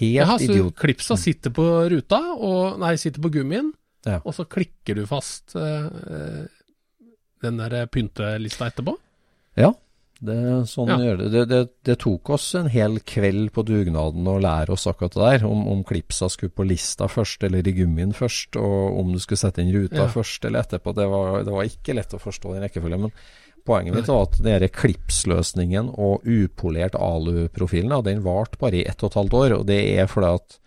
[0.00, 0.74] Helt Jaha, så idiot.
[0.80, 3.72] klipsa sitter på ruta, og, nei, sitter på gummien,
[4.06, 4.20] Ja.
[4.24, 6.46] og så klikker du fast eh, eh,
[7.42, 8.96] den der pyntelista etterpå?
[9.56, 9.72] Ja,
[10.20, 10.36] det,
[10.68, 10.96] sånn Ja.
[11.00, 11.30] gjør det.
[11.32, 11.60] Det, det.
[11.84, 15.46] det tok oss en hel kveld på dugnaden å lære oss akkurat det der.
[15.48, 19.38] Om, om klipsa skulle på lista først, eller i gummien først, og om du skulle
[19.42, 20.08] sette inn ruta Ja.
[20.08, 20.94] først eller etterpå.
[20.96, 23.00] Det var, det var ikke lett å forstå den rekkefølgen.
[23.08, 23.12] Men
[23.66, 29.10] poenget mitt var at denne klipsløsningen og upolert aluprofilen, den varte bare i ett og
[29.10, 29.56] et halvt år.
[29.60, 30.58] Og det er fordi at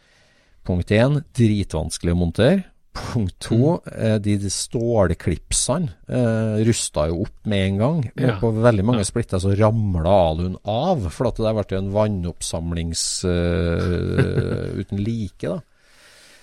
[0.67, 2.63] punkt én, dritvanskelig å montere.
[2.99, 4.21] Punkt to, mm.
[4.21, 8.03] de, de stålklipsene eh, rusta jo opp med en gang.
[8.19, 8.35] Ja.
[8.41, 9.09] På veldig mange Ja.
[9.09, 15.03] splitter så ramla alun av, for at det der ble jo en vannoppsamlings eh, uten
[15.03, 15.47] like.
[15.47, 15.59] da.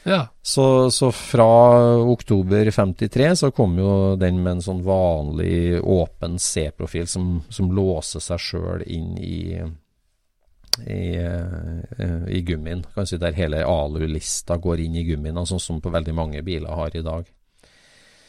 [0.06, 0.20] Ja.
[0.42, 1.46] Så, så fra
[2.06, 8.22] oktober 53 så kom jo den med en sånn vanlig åpen C-profil som, som låser
[8.22, 9.40] seg sjøl inn i,
[10.84, 12.84] i, eh, i gummien.
[12.94, 16.74] Kan si Der hele alulista går inn i gummien, sånn som på veldig mange biler
[16.74, 17.26] har i dag.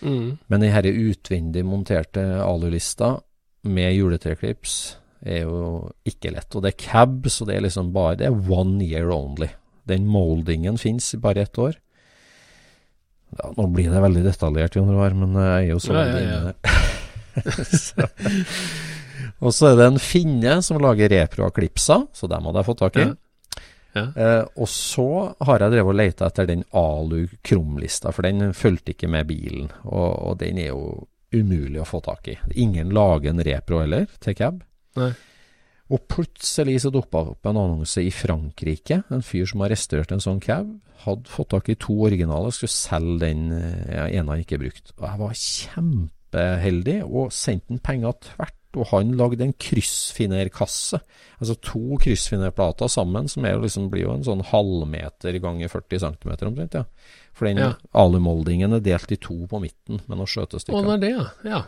[0.02, 0.38] Mm.
[0.48, 3.18] Men de denne utvendig monterte alulista
[3.64, 6.56] med juletreklips er jo ikke lett.
[6.56, 9.50] Og det er cab, så det er liksom bare Det er one year only.
[9.88, 11.76] Den moldingen fins bare ett år.
[13.38, 16.22] Ja, nå blir det veldig detaljert, Jon Roar, men jeg er jo så Ja, veldig
[16.22, 16.40] ja, ja.
[16.40, 16.54] inne
[17.38, 18.87] i det.
[19.46, 22.70] Og så er det en finne som lager repro av klipsa, så dem hadde jeg
[22.72, 23.08] fått tak i.
[23.98, 24.06] Ja.
[24.14, 25.08] Eh, og så
[25.48, 29.72] har jeg drevet og leita etter den alu-krumlista, for den fulgte ikke med bilen.
[29.86, 32.38] Og, og den er jo umulig å få tak i.
[32.64, 34.62] Ingen lager en repro heller, til cab.
[34.98, 35.12] Nei.
[35.94, 39.02] Og plutselig så dukka opp en annonse i Frankrike.
[39.14, 40.68] En fyr som har restaurert en sånn cab.
[41.06, 44.92] Hadde fått tak i to originaler, skulle selge den eh, ja, ene han ikke brukte.
[44.98, 48.57] Og jeg var kjempeheldig og sendte han penger tvert.
[48.76, 51.00] Og han lagde en kryssfinerkasse.
[51.40, 56.36] Altså to kryssfinerplater sammen, som jo liksom, blir jo en sånn halvmeter ganger 40 cm
[56.50, 56.74] omtrent.
[56.74, 56.84] Ja.
[57.34, 57.74] For den Ja.
[57.94, 60.84] alumoldingen er delt i to på midten med noen Å, skjøtestykker.
[60.84, 61.52] det er det, ja.
[61.52, 61.62] ja.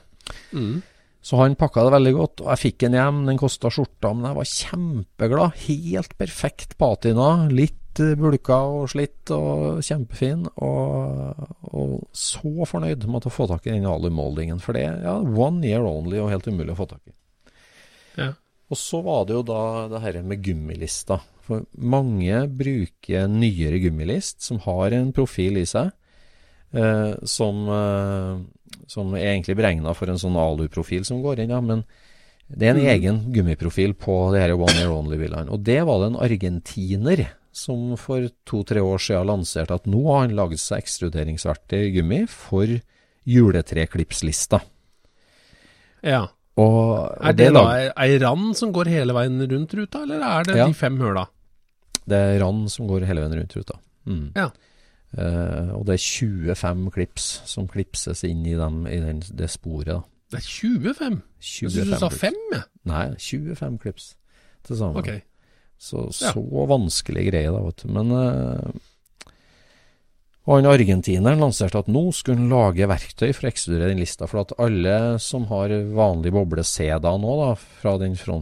[0.53, 0.81] Mm.
[1.21, 3.25] Så han pakka det veldig godt, og jeg fikk den hjem.
[3.27, 5.57] Den kosta skjorta, men jeg var kjempeglad.
[5.67, 7.47] Helt perfekt patina.
[7.51, 10.45] Litt eh, bulka og slitt og kjempefin.
[10.61, 14.61] Og, og så fornøyd med å få tak i den alumoldingen.
[14.63, 17.15] For det ja, one year only og helt umulig å få tak i.
[18.19, 18.31] Ja.
[18.69, 21.21] Og så var det jo da det her med gummilista.
[21.47, 25.89] For mange bruker nyere gummilist som har en profil i seg.
[26.71, 31.61] Eh, som, eh, som er egentlig beregna for en sånn aluprofil som går inn, ja,
[31.65, 31.81] men
[32.49, 35.49] det er en egen gummiprofil på de her One Year Only-bilene.
[35.53, 40.21] Og det var det en argentiner som for to-tre år siden lanserte at nå har
[40.27, 42.67] han laget seg ekstruderingsverktøy i gummi for
[43.29, 44.61] juletreklipslista.
[46.03, 46.27] ja.
[46.59, 46.67] Og,
[47.15, 47.61] og Er det da
[48.03, 50.65] ei, rand som går hele veien rundt ruta, eller er det Ja.
[50.67, 51.21] de fem høla?
[52.03, 53.77] Det er rand som går hele veien rundt ruta.
[54.05, 54.25] Mm.
[54.35, 54.49] Ja.
[55.15, 59.87] Uh, og det er 25 klips som klipses inn i, dem, i den, det sporet.
[59.87, 60.01] da.
[60.33, 61.21] Det er 25?
[61.39, 62.63] Jeg syns du sa fem, jeg.
[62.91, 64.09] Nei, 25 klips
[64.67, 64.99] til sammen.
[64.99, 65.23] Ok.
[65.79, 66.33] Så, Ja.
[66.35, 67.91] så vanskelig greie, da, vet du.
[67.95, 68.71] Men eh,
[70.49, 74.25] Og han argentineren lanserte at nå skulle han lage verktøy for å ekskludere den lista.
[74.27, 78.39] For at alle som har vanlig boble C-da nå, da, fra den, fra,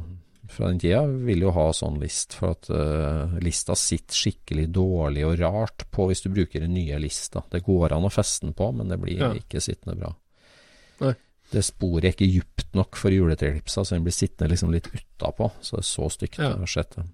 [0.48, 2.38] fra den tida, vil jo ha sånn list.
[2.40, 7.02] For at uh, lista sitter skikkelig dårlig og rart på hvis du bruker den nye
[7.04, 7.44] lista.
[7.52, 9.34] Det går an å feste den på, men det blir Ja.
[9.36, 10.14] ikke sittende bra.
[11.04, 11.14] Nei.
[11.52, 15.52] Det sporet er ikke djupt nok for juletreklipsa, så den blir sittende liksom litt utapå.
[15.60, 16.56] Så det er så stygt Ja.
[16.64, 17.06] skjedd det.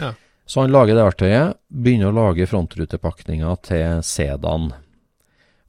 [0.00, 0.14] Ja.
[0.44, 4.72] Så han lager det verktøyet, begynner å lage frontrutepakninga til Sedan.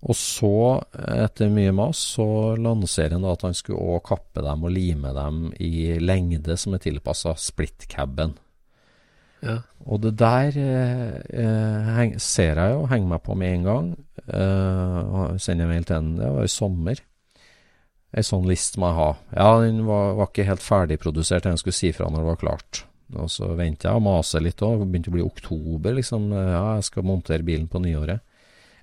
[0.03, 0.55] Og så,
[0.99, 2.25] etter mye mas, så
[2.59, 6.75] lanserer han da at han skulle også kappe dem og lime dem i lengde som
[6.75, 8.35] er tilpassa splittcaben.
[9.43, 9.57] Ja.
[9.83, 13.89] Og det der eh, eh, heng, ser jeg jo, henger meg på med en gang.
[14.23, 17.03] Eh, sender mail til henne, det var i sommer.
[18.13, 19.09] Ei sånn list må jeg ha.
[19.33, 22.83] Ja, den var, var ikke helt ferdigprodusert, jeg skulle si fra når det var klart.
[23.21, 24.85] Og så venter jeg og maser litt òg.
[24.85, 26.29] Begynte å bli oktober, liksom.
[26.33, 28.23] Ja, jeg skal montere bilen på nyåret.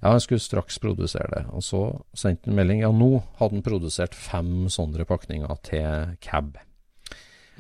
[0.01, 1.45] Ja, jeg skulle straks produsere det.
[1.53, 1.83] Og så
[2.17, 2.83] sendte han melding.
[2.85, 6.57] Ja, nå hadde han produsert fem sånne pakninger til cab.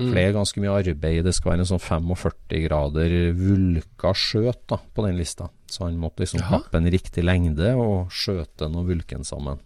[0.00, 1.24] For det er ganske mye arbeid.
[1.26, 5.50] Det skal være en sånn 45 grader vulka skjøt da, på den lista.
[5.68, 9.61] Så han måtte liksom kappe en riktig lengde og skjøte den og vulken sammen.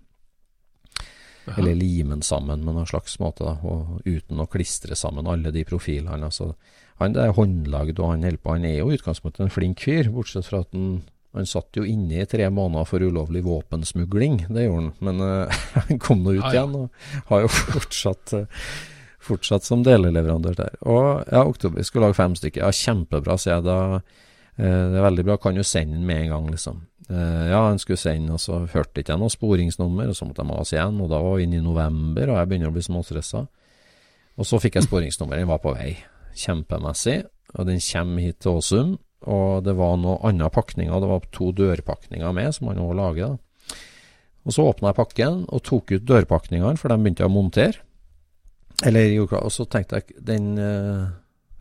[1.45, 1.61] Aha.
[1.61, 5.53] Eller lime den sammen med noen slags måte, da, og uten å klistre sammen alle
[5.55, 6.25] de profilene.
[6.27, 6.55] Altså,
[7.03, 8.55] han er håndlagd, og han holder på.
[8.55, 11.03] Han er jo i utgangspunktet en flink fyr, bortsett fra at han,
[11.35, 14.45] han satt jo inne i tre måneder for ulovlig våpensmugling.
[14.47, 18.67] Det gjorde han, men uh, han kom nå ut igjen, og har jo fortsatt eh,
[19.25, 20.75] Fortsatt som deleleverandør der.
[20.85, 22.61] Og ja, oktober skulle lage fem stykker.
[22.61, 23.77] Ja, kjempebra, sier jeg da.
[24.59, 26.83] Eh, det er veldig bra, kan jo sende den med en gang, liksom.
[27.09, 30.45] Eh, ja, han skulle sende, og så hørte ikke jeg noe sporingsnummer, og så måtte
[30.45, 32.85] jeg mase igjen, og da var vi inne i november, og jeg begynner å bli
[32.85, 33.47] småstressa.
[34.35, 35.95] Og så fikk jeg sporingsnummer, den var på vei.
[36.35, 37.23] Kjempemessig,
[37.55, 38.95] og den kommer hit til Åsum,
[39.25, 43.35] og det var noen andre pakninger, det var to dørpakninger med, som han også lager
[43.35, 43.81] da.
[44.45, 47.85] Og så åpna jeg pakken, og tok ut dørpakningene, for de begynte jeg å montere.
[48.85, 51.07] Eller, og så tenkte jeg, den eh,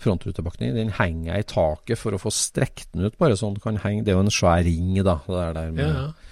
[0.04, 3.80] frontrutepakningen, den henger jeg i taket for å få strekt den ut, bare sånn kan
[3.86, 4.04] henge.
[4.04, 5.22] Det er jo en svær ring, da.
[5.24, 6.32] Det er der med, Ja, ja.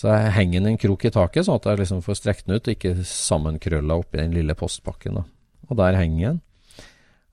[0.00, 2.56] Så jeg henger den en krok i taket, sånn at jeg liksom får strekt den
[2.56, 5.18] ut, ikke sammenkrølla oppi den lille postpakken.
[5.18, 5.24] da.
[5.68, 6.40] Og der henger den.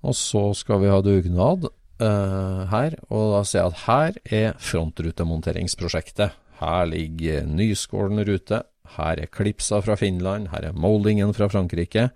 [0.05, 4.59] Og så skal vi ha dugnad uh, her, og da ser jeg at her er
[4.61, 6.35] frontrutemonteringsprosjektet.
[6.61, 8.61] Her ligger Nyskålen rute,
[8.97, 12.09] her er klipsa fra Finland, her er moldingen fra Frankrike,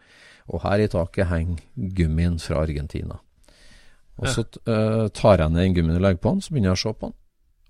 [0.52, 1.62] og her i taket henger
[1.98, 3.20] gummien fra Argentina.
[4.22, 6.80] Og så uh, tar jeg ned den gummien og legger på den, så begynner jeg
[6.80, 7.18] å se på den.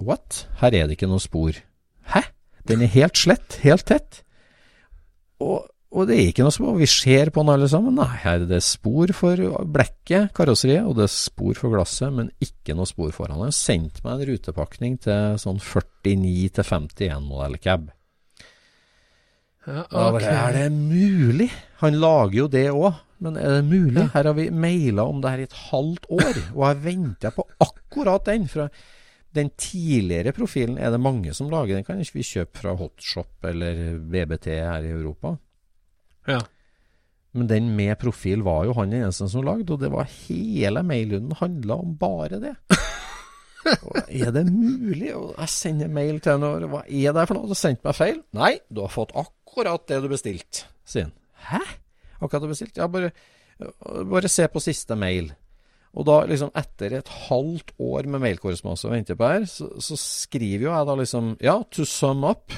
[0.01, 0.45] What?
[0.59, 1.59] Her er det ikke noe spor.
[2.11, 2.23] Hæ?
[2.67, 4.21] Den er helt slett, helt tett.
[5.41, 6.77] Og, og det er ikke noe spor.
[6.79, 7.97] Vi ser på den alle sammen.
[7.99, 12.29] Nei, her er det spor for blekket, karosseriet, og det er spor for glasset, men
[12.43, 13.35] ikke noe spor foran.
[13.35, 17.91] Han har sendt meg en rutepakning til sånn 49-51-modell cab.
[19.67, 20.31] Ja, Okay.
[20.31, 21.51] Er det mulig?
[21.83, 24.07] Han lager jo det òg, men er det mulig?
[24.15, 27.45] Her har vi maila om det her i et halvt år, og jeg venter på
[27.61, 28.47] akkurat den.
[28.49, 28.71] Fra
[29.35, 31.77] den tidligere profilen er det mange som lager.
[31.77, 35.35] Den kan ikke vi kjøpe fra Hotshop eller BBT her i Europa.
[36.29, 36.41] Ja.
[37.31, 41.37] Men den med profil var jo han eneste som lagde, og det var hele mailunden
[41.39, 42.55] handla om bare det.
[44.09, 45.11] Er det mulig?
[45.13, 47.45] Og jeg sender mail til henne, hva er det for noe?
[47.45, 48.17] Du har sendt meg feil?
[48.35, 51.13] Nei, du har fått akkurat det du bestilte, sier han.
[51.51, 51.61] Hæ?
[52.17, 52.81] Akkurat det du bestilte?
[52.81, 53.11] Ja, bare,
[54.09, 55.29] bare se på siste mail.
[55.91, 59.97] Og da, liksom, etter et halvt år med mailkorrespondanse og venter på her, så, så,
[59.99, 62.55] skriver jo jeg da liksom Ja, to sum up,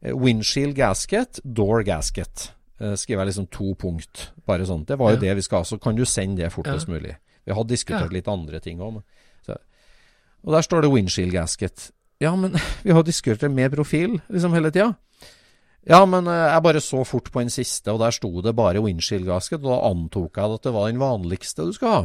[0.00, 2.50] windshield gasket, door gasket.
[2.80, 4.86] Eh, skriver jeg liksom to punkt, bare sånn.
[4.88, 5.24] Det var jo ja.
[5.28, 6.94] det vi skal ha, så kan du sende det fortest ja.
[6.94, 7.16] mulig.
[7.44, 8.16] Vi har diskutert ja.
[8.16, 9.02] litt andre ting òg,
[10.40, 11.90] og der står det windshield gasket.
[12.20, 12.56] Ja, men
[12.86, 14.94] vi har diskutert det med profil liksom hele tida.
[15.88, 18.82] Ja, men eh, jeg bare så fort på den siste, og der sto det bare
[18.84, 22.02] windshield gasket, og da antok jeg at det var den vanligste du skal ha.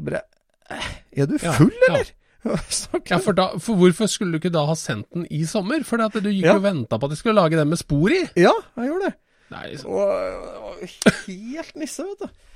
[0.00, 0.24] Bare,
[0.70, 0.90] eh,
[1.22, 2.10] er du full, eller?
[2.40, 5.82] Ja, for, da, for, hvorfor skulle du ikke da ha sendt den i sommer?
[5.84, 6.54] For du gikk ja.
[6.56, 8.22] og venta på at de skulle lage den med spor i.
[8.32, 9.18] Ja, jeg gjorde det.
[9.50, 9.90] Nei, så...
[9.90, 10.84] og, og,
[11.26, 12.46] helt nisse, vet du.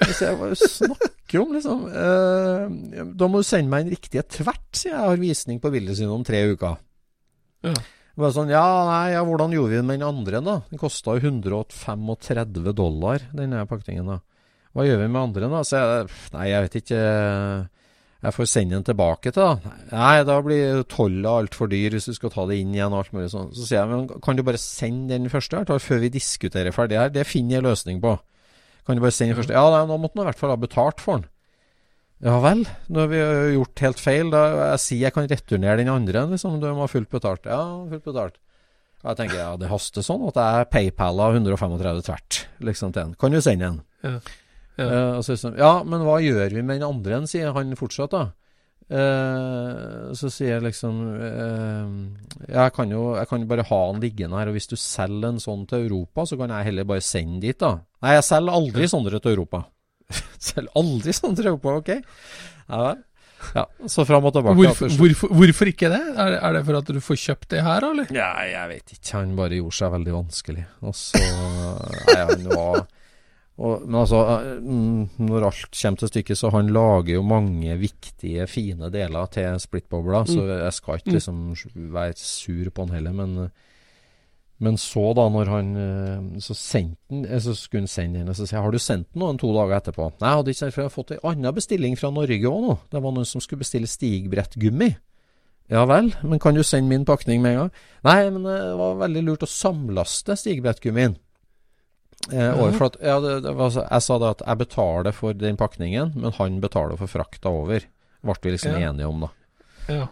[0.00, 4.94] Hvis jeg snakker om, liksom eh, Da må du sende meg en riktige tvert, sier
[4.94, 5.02] jeg.
[5.04, 6.78] Har visning på bildet sin om tre uker.
[7.66, 7.74] Ja.
[8.20, 10.56] Bare sånn, ja, nei, ja, hvordan gjorde vi det med den andre, da?
[10.72, 14.18] Den kosta jo 135 dollar, denne pakningen, da.
[14.76, 15.60] Hva gjør vi med andre, da?
[15.66, 17.04] Så jeg, nei, jeg vet ikke.
[18.20, 19.74] Jeg får sende den tilbake til, da.
[19.94, 23.14] Nei, da blir tolla altfor dyr hvis du skal ta det inn igjen og alt
[23.16, 23.48] mulig sånn.
[23.56, 26.98] Så sier jeg, men kan du bare sende den første her, før vi diskuterer ferdig
[27.00, 27.12] her?
[27.14, 28.18] Det finner jeg løsning på.
[28.84, 29.56] Kan du bare sende den første?
[29.56, 31.30] Ja, nei, nå måtte han i hvert fall ha betalt for den.
[32.20, 33.20] Ja vel, nå har vi
[33.54, 34.28] gjort helt feil.
[34.34, 34.42] Da
[34.74, 36.60] jeg sier jeg kan returnere den andre, liksom.
[36.60, 37.48] Du må ha fullt betalt.
[37.48, 38.36] Ja, fullt betalt.
[39.00, 43.14] Og jeg tenker ja, det haster sånn at jeg paypala 135 tvert liksom til den.
[43.16, 43.80] Kan du sende den?
[44.04, 44.16] Ja.
[44.80, 45.16] Ja.
[45.16, 48.28] Uh, så, ja, men hva gjør vi med den andre, enn, sier han fortsatt, da.
[48.90, 51.90] Uh, så sier jeg liksom uh,
[52.48, 55.38] jeg, kan jo, jeg kan bare ha den liggende her, og hvis du selger en
[55.42, 57.76] sånn til Europa, så kan jeg heller bare sende dit, da.
[58.02, 59.62] Nei, jeg selger aldri sånne til Europa.
[60.50, 61.94] selger aldri sånne til Europa, ok?
[62.66, 62.90] Ja.
[63.54, 64.58] Ja, så fram og tilbake.
[64.58, 66.00] Hvorfor, hvorfor, hvorfor ikke det?
[66.12, 68.10] Er, er, det for at du får kjøpt det her, eller?
[68.14, 69.12] Ja, jeg vet ikke.
[69.16, 70.64] Han bare gjorde seg veldig vanskelig.
[70.84, 72.82] Og så Nei, han var
[73.60, 74.60] og, men altså, eh,
[75.20, 80.24] når alt kommer til stykket, så han lager jo mange viktige, fine deler til splittbobler,
[80.24, 80.30] mm.
[80.32, 81.18] så jeg skal ikke mm.
[81.18, 81.42] liksom
[81.92, 83.50] være sur på han heller, men
[84.60, 88.28] men så, da, når han eh, Så sendte han eh, Så skulle han sende den,
[88.28, 90.52] og så sier jeg 'Har du sendt den noen to dager etterpå?' Nei, jeg hadde
[90.52, 92.74] ikke for jeg har fått ei anna bestilling fra Norge òg nå.
[92.92, 94.90] Det var noen som skulle bestille stigbrettgummi.
[95.70, 97.72] Ja vel, men kan du sende min pakning med en gang?
[98.04, 101.16] Nei, men det var veldig lurt å samlaste stigbrettgummien.
[102.28, 106.12] Eh, at, ja, det, det var, jeg sa det at jeg betaler for den pakningen,
[106.20, 107.86] men han betaler for frakta over.
[108.20, 108.90] Ble vi liksom ja.
[108.90, 109.30] enige om, da.
[109.88, 110.08] Ja.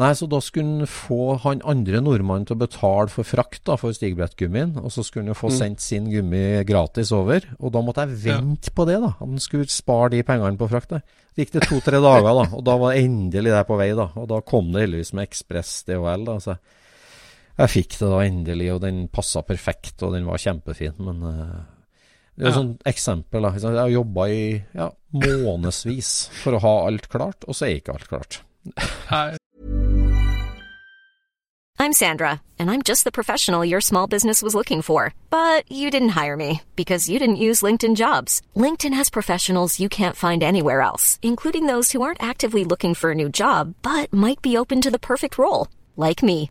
[0.00, 3.76] Nei, så da skulle han få han andre nordmannen til å betale for frakt da,
[3.80, 4.72] for stigbrettgummien.
[4.80, 5.56] Og så skulle han jo få mm.
[5.58, 7.44] sendt sin gummi gratis over.
[7.58, 8.76] Og da måtte jeg vente ja.
[8.76, 9.12] på det, da.
[9.18, 10.94] Han skulle spare de pengene på frakt.
[10.94, 12.46] Det gikk det to-tre dager, da.
[12.56, 14.08] Og da var endelig det på vei, da.
[14.16, 16.38] Og da kom det heldigvis med Ekspress DHL, da.
[16.40, 16.56] Så
[17.60, 20.96] jeg fikk det da endelig, og den passa perfekt, og den var kjempefin.
[21.04, 21.58] Men uh,
[22.34, 22.56] det er et ja.
[22.56, 23.44] sånt eksempel.
[23.44, 23.52] da.
[23.58, 24.42] Jeg har jobba i
[24.76, 28.42] ja, månedsvis for å ha alt klart, og så er ikke alt klart.
[31.80, 35.14] I'm Sandra, and I'm just the professional your small business was looking for.
[35.30, 38.42] But you didn't hire me because you didn't use LinkedIn jobs.
[38.54, 43.12] LinkedIn has professionals you can't find anywhere else, including those who aren't actively looking for
[43.12, 46.50] a new job, but might be open to the perfect role, like me.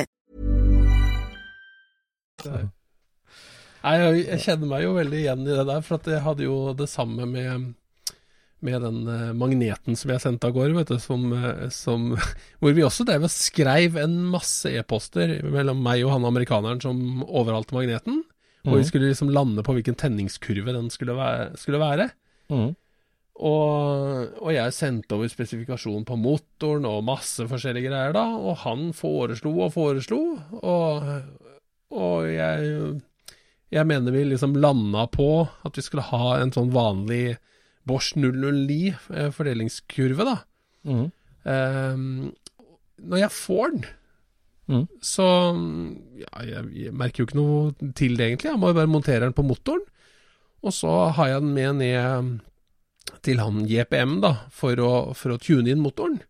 [3.81, 6.45] Nei, jeg, jeg kjenner meg jo veldig igjen i det der, for at jeg hadde
[6.45, 7.71] jo det samme med,
[8.61, 12.11] med den uh, magneten som jeg sendte av gårde, vet du, som, uh, som
[12.61, 17.25] Hvor vi også drev og skreiv en masse e-poster mellom meg og han amerikaneren som
[17.25, 18.21] overhalte magneten.
[18.61, 21.47] Og vi skulle liksom lande på hvilken tenningskurve den skulle være.
[21.57, 22.11] Skulle være.
[22.53, 22.75] Mm.
[23.41, 28.91] Og, og jeg sendte over spesifikasjon på motoren og masse forskjellige greier da, og han
[28.93, 30.19] foreslo og foreslo,
[30.59, 31.07] og,
[31.91, 32.73] og jeg,
[33.75, 35.29] jeg mener vi liksom landa på
[35.67, 37.37] at vi skulle ha en sånn vanlig
[37.87, 40.35] Bosch 009 eh, fordelingskurve, da.
[40.85, 41.07] Mm.
[41.41, 42.05] Um,
[43.01, 43.89] når jeg får den,
[44.71, 44.85] Mm.
[45.03, 45.25] så
[46.21, 48.51] ja, jeg, jeg merker jo ikke noe til det, egentlig.
[48.53, 49.83] Jeg må jo bare montere den på motoren.
[50.63, 55.39] Og så har jeg den med ned til han JPM, da, for å, for å
[55.41, 56.21] tune inn motoren.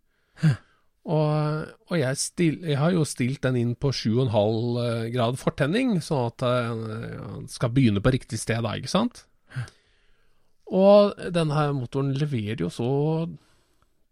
[1.01, 6.27] Og, og jeg, stil, jeg har jo stilt den inn på 7,5 grad fortenning, sånn
[6.29, 9.23] at den skal begynne på riktig sted da, ikke sant?
[10.71, 12.91] Og denne her motoren leverer jo så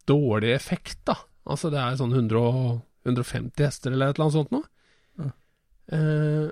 [0.10, 1.16] dårlig effekt, da.
[1.50, 2.42] Altså det er sånn 100,
[3.08, 4.66] 150 hester eller et eller annet sånt noe.
[5.90, 6.50] Eh,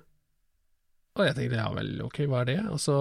[1.18, 2.60] og jeg tenkte ja vel, ok, hva er det?
[2.74, 2.98] Og så,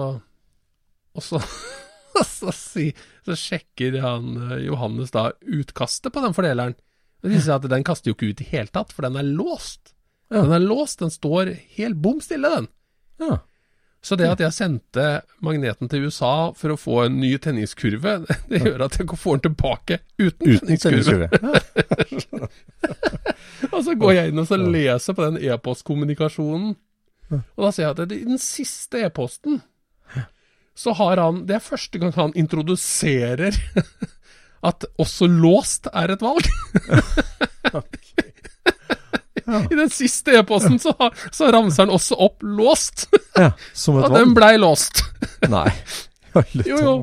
[1.17, 1.39] og så,
[2.39, 2.89] så, si,
[3.25, 6.77] så sjekker han eh, Johannes da utkastet på den fordeleren.
[7.23, 9.27] Det viser seg at den kaster jo ikke ut i hele tatt, for den er
[9.27, 9.93] låst.
[10.29, 10.41] Ja.
[10.43, 12.67] Den er låst, den står helt bom stille, den.
[13.23, 13.39] Ja.
[14.07, 15.05] Så det at jeg sendte
[15.43, 18.19] magneten til USA for å få en ny tenningskurve,
[18.51, 21.27] det gjør at jeg får den tilbake uten, Uten tenningskurve.
[23.73, 26.75] Og så går jeg inn og så leser på den e-postkommunikasjonen,
[27.33, 29.59] og da ser jeg at i den siste e-posten
[30.77, 33.57] så har han Det er første gang han introduserer
[34.65, 36.47] at også låst er et valg.
[39.71, 40.93] I den siste e-posten så,
[41.31, 43.07] så ramser han også opp 'låst'.
[43.37, 44.11] Ja, som et valg.
[44.11, 45.03] Og den blei låst.
[45.47, 45.69] Nei.
[46.67, 46.95] Jo, jo.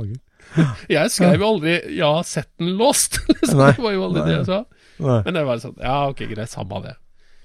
[0.86, 3.22] Jeg skrev jo aldri 'ja, sett den låst'.
[3.30, 3.58] liksom.
[3.58, 3.72] Nei.
[3.72, 4.64] Det var jo aldri det jeg sa.
[5.04, 5.20] Nei.
[5.26, 6.98] Men det var sånn Ja, ok, greit, samme det.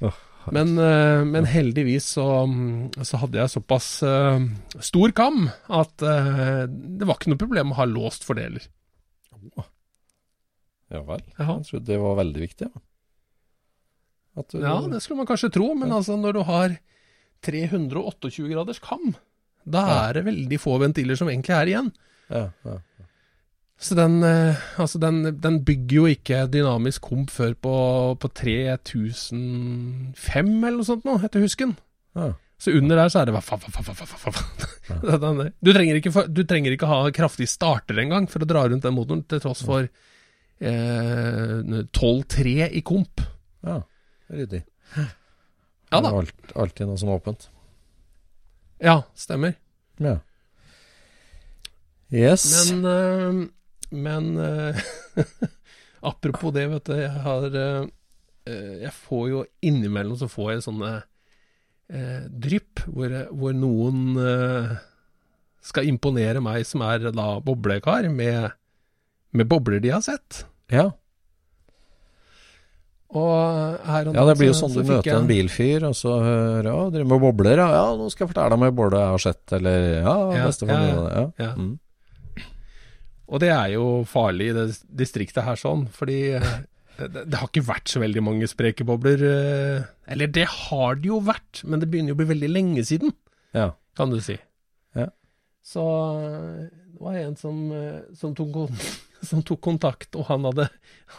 [0.06, 0.20] Åh,
[0.54, 2.26] Men, eh, men heldigvis så,
[3.06, 4.40] så hadde jeg såpass uh,
[4.82, 8.64] stor kam at uh, det var ikke noe problem å ha låst fordeler.
[10.90, 11.22] Ja vel.
[11.38, 11.56] Jaha.
[11.60, 12.70] Jeg trodde det var veldig viktig.
[12.70, 14.44] Ja.
[14.50, 16.78] Du, Ja, det skulle man kanskje tro, men altså når du har
[17.44, 19.16] 328 graders kam,
[19.68, 19.98] da Ja.
[20.10, 21.92] er det veldig få ventiler som egentlig er igjen.
[22.30, 22.78] ja, ja.
[23.80, 27.74] Så den, eh, altså den, den bygger jo ikke dynamisk komp før på,
[28.20, 31.78] på 3005 eller noe sånt nå, etter husken.
[32.18, 32.34] Ja.
[32.60, 33.48] Så under der så er det bare
[35.64, 38.98] Du trenger ikke, du trenger ikke ha kraftig starter engang for å dra rundt den
[38.98, 39.88] motoren, til tross for
[40.60, 43.22] eh, 12-3 i komp.
[43.66, 43.82] ja.
[44.30, 44.62] Ryddig.
[45.90, 46.12] Ja da.
[46.14, 47.48] alt, alltid noe som er åpent.
[48.78, 49.56] Ja, stemmer.
[49.98, 50.20] Ja.
[52.14, 52.46] Yes.
[52.70, 53.40] Men, eh,
[53.90, 54.84] men eh,
[56.12, 56.94] apropos det, vet du.
[56.98, 57.88] Jeg har eh,
[58.46, 60.94] eh, Jeg får jo innimellom så får jeg sånne
[61.90, 64.78] eh, drypp hvor, hvor noen eh,
[65.66, 68.54] skal imponere meg som er da boblekar, med,
[69.36, 70.46] med bobler de har sett.
[70.74, 70.90] Ja.
[73.10, 73.34] Og
[73.90, 77.08] ja, det blir jo sånn så du møter en bilfyr, og så hører ja, driver
[77.10, 77.70] med bobler, ja.
[77.74, 80.44] ja, nå skal jeg fortelle deg om ei boble jeg har sett, eller ja, Ja,
[80.46, 81.24] bestefar ja.
[81.42, 81.54] Ja.
[81.58, 81.78] Mm.
[83.30, 84.68] Og det er jo farlig i det
[85.02, 86.54] distriktet her sånn, fordi eh,
[87.00, 89.22] det, det har ikke vært så veldig mange sprekebobler.
[89.26, 89.90] bobler.
[90.10, 93.14] Eller det har det jo vært, men det begynner jo å bli veldig lenge siden,
[93.58, 93.72] ja.
[93.98, 94.38] kan du si.
[94.98, 95.10] Ja.
[95.66, 95.86] Så
[96.22, 98.58] eh, det var en som, eh, som, tok,
[99.26, 100.70] som tok kontakt, og han hadde,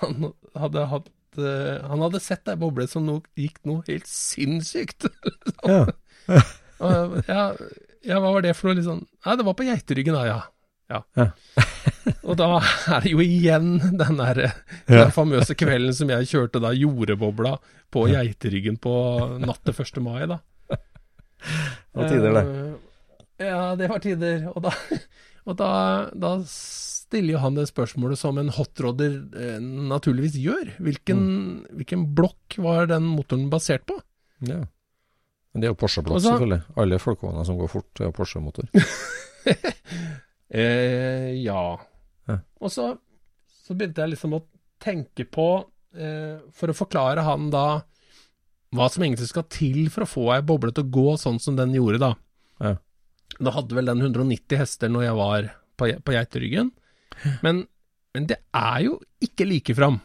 [0.00, 5.06] han hadde hatt eh, Han hadde sett ei boble som no, gikk noe helt sinnssykt.
[5.68, 5.84] ja.
[6.80, 7.44] Ja,
[8.06, 8.78] ja, hva var det for noe?
[8.80, 9.02] Liksom?
[9.26, 10.38] Nei, det var på Geiteryggen, da, ja.
[10.90, 11.00] ja.
[11.18, 11.26] Ja.
[12.28, 12.48] og da
[12.96, 14.52] er det jo igjen den der Ja.
[14.88, 17.58] den famøse kvelden som jeg kjørte da jordebobla
[17.92, 18.94] på Geiteryggen på
[19.42, 20.00] natt til 1.
[20.06, 20.40] mai, da.
[20.70, 22.46] Det var tider, det.
[22.46, 22.78] Eh,
[23.40, 24.42] Ja, det var tider.
[24.54, 24.72] Og da,
[25.48, 25.70] og da,
[26.12, 26.34] da
[27.10, 30.70] stiller jo han det spørsmålet som en hotrodder eh, naturligvis gjør.
[30.78, 31.64] Hvilken, Mm.
[31.80, 33.98] hvilken blokk var den motoren basert på?
[34.46, 34.62] Ja.
[35.52, 36.60] Men det er jo Porsche-blokk, selvfølgelig.
[36.78, 38.70] Alle folkevogner som går fort, er jo Porsche-motor.
[40.50, 41.60] Eh, ja.
[42.26, 42.36] Ja.
[42.58, 42.88] Og så,
[43.64, 44.40] så begynte jeg liksom å
[44.82, 45.44] tenke på,
[45.94, 47.82] eh, for å forklare han da
[48.74, 51.54] hva som egentlig skal til for å få ei boble til å gå sånn som
[51.58, 52.10] den gjorde, da.
[52.62, 52.74] Ja.
[53.38, 55.48] Da hadde vel den 190 hester når jeg var
[55.78, 56.72] på, på Geiteryggen.
[57.44, 57.64] Men,
[58.16, 60.00] men det er jo ikke like fram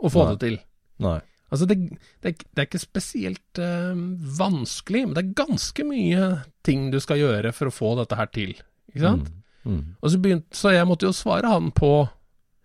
[0.00, 0.32] å få Nei.
[0.34, 0.58] det til.
[1.04, 1.18] Nei.
[1.50, 1.76] Altså, det,
[2.22, 3.98] det, det er ikke spesielt uh,
[4.38, 6.28] vanskelig, men det er ganske mye
[6.66, 8.54] ting du skal gjøre for å få dette her til.
[8.92, 9.32] Ikke sant?
[9.64, 9.74] Mm.
[9.74, 9.82] Mm.
[10.00, 11.90] Og så, begynte, så jeg måtte jo svare han på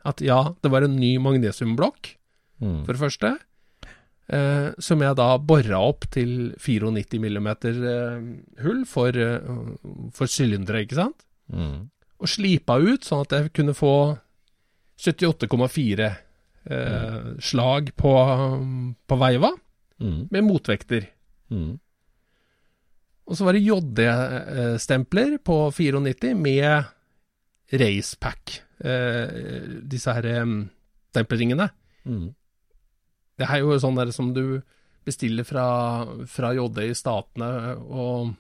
[0.06, 2.14] at ja, det var en ny magnesiumblokk,
[2.64, 2.86] Mm.
[2.86, 3.30] for det første.
[4.32, 9.44] Eh, som jeg da bora opp til 94 mm eh, hull for, eh,
[10.16, 11.26] for sylindere, ikke sant?
[11.52, 11.90] Mm.
[12.22, 13.94] Og slipa ut sånn at jeg kunne få
[15.02, 16.06] 78,4
[16.72, 18.14] eh, slag på,
[19.08, 19.54] på veiva
[19.96, 20.26] Mm.
[20.28, 21.06] med motvekter.
[21.56, 21.78] Mm.
[23.32, 26.84] Og så var det JD-stempler på 94 med
[27.72, 28.58] racepack.
[28.84, 30.44] Eh, disse her eh,
[31.16, 31.70] stempelringene.
[32.04, 32.28] Mm.
[33.40, 34.60] Det er jo sånn der som du
[35.08, 35.64] bestiller fra,
[36.28, 37.50] fra JD i Statene
[37.88, 38.34] og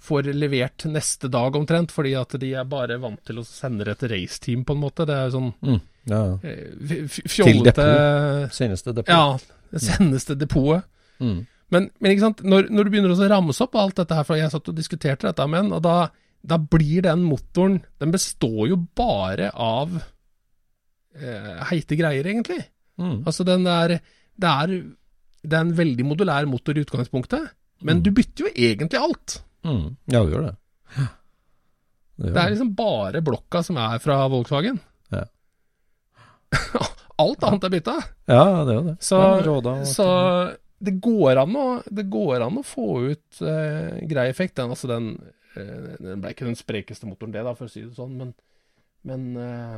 [0.00, 4.08] får levert neste dag omtrent, fordi at de er bare vant til å sende til
[4.14, 5.04] raceteam, på en måte.
[5.06, 5.80] Det er jo sånn Mm.
[6.08, 6.36] Ja, ja.
[6.48, 9.08] eh, f- f- Seneste depot.
[9.12, 9.36] Ja,
[9.70, 10.84] det sendes til depotet.
[11.20, 11.42] Mm.
[11.70, 14.34] Men, men ikke sant, når, når du begynner å ramse opp alt dette her, for
[14.40, 16.08] jeg satt og diskuterte dette med en, og da,
[16.42, 19.92] da blir den motoren Den består jo bare av
[21.14, 22.62] eh, heite greier, egentlig.
[23.00, 23.20] Mm.
[23.26, 23.98] Altså, den er
[24.40, 24.74] det, er
[25.44, 27.50] det er en veldig modulær motor i utgangspunktet,
[27.82, 28.02] men Mm.
[28.04, 29.42] du bytter jo egentlig alt.
[29.66, 29.96] Mm.
[30.10, 30.54] Ja, det gjør det.
[30.96, 34.80] Det gjør Det er liksom bare blokka som er fra Volkswagen.
[35.12, 35.26] Ja.
[37.20, 37.96] alt annet er bytta.
[38.30, 38.96] Ja, det er det.
[39.04, 40.06] Så, Ja, råda, så
[40.80, 44.56] det, går å, det går an å få ut eh, grei effekt.
[44.60, 45.12] Den, altså den,
[45.54, 48.32] eh, den ble ikke den sprekeste motoren, det, da, for å si det sånn, men,
[49.08, 49.76] men eh,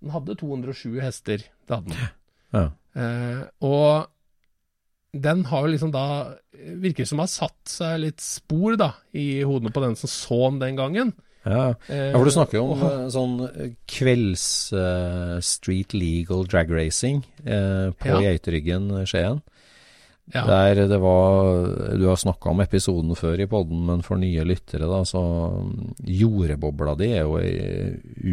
[0.00, 1.44] den hadde 207 hester.
[1.68, 2.16] Det hadde den.
[2.56, 2.64] Ja.
[3.00, 4.08] Eh, og
[5.12, 6.04] den har jo liksom da
[6.80, 10.58] Virker som har satt seg litt spor, da, i hodene på den som så den
[10.60, 11.12] den gangen.
[11.40, 11.70] Ja.
[11.88, 14.42] Eh, ja, for du snakker jo om eh, sånn eh, kvelds
[14.76, 18.18] eh, street legal drag racing eh, på Ja.
[18.26, 19.40] Geiteryggen, Skien.
[20.34, 20.42] ja.
[20.46, 21.64] Der det var
[21.96, 25.22] Du har snakka om episoden før i podden, men for nye lyttere, da, så
[26.04, 27.40] Jordbobla Jordebobla di er jo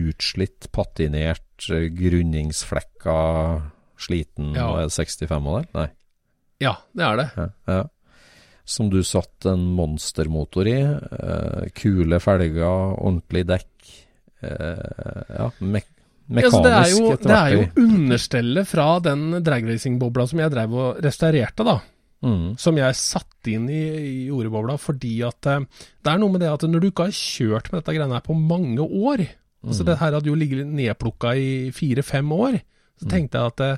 [0.09, 3.17] utslitt, patinert, eh, grunningsflekka,
[3.97, 4.67] sliten Ja.
[4.67, 5.65] og er 65-modell?
[5.73, 5.87] Nei.
[6.63, 7.27] Ja, det er det.
[7.37, 7.83] Ja, ja.
[8.67, 10.79] Som du satt en monstermotor i.
[10.83, 12.65] Eh, kule felger,
[12.99, 13.91] ordentlig dekk.
[14.43, 15.79] Eh, ja, me
[16.27, 20.73] Ja, mekanisk det er jo, det er jo understellet fra den dragracing-bobla som jeg drev
[20.75, 21.77] og restaurerte, da.
[22.27, 25.59] Mm, Som jeg satte inn i, i jordbobla fordi at eh,
[26.01, 28.23] Det er noe med det at når du ikke har kjørt med dette greiene her
[28.25, 29.21] på mange år
[29.67, 29.87] Altså Mm.
[29.89, 32.59] Det her hadde jo ligget nedplukka i fire-fem år.
[32.99, 33.09] Så Mm.
[33.11, 33.77] tenkte jeg at eh,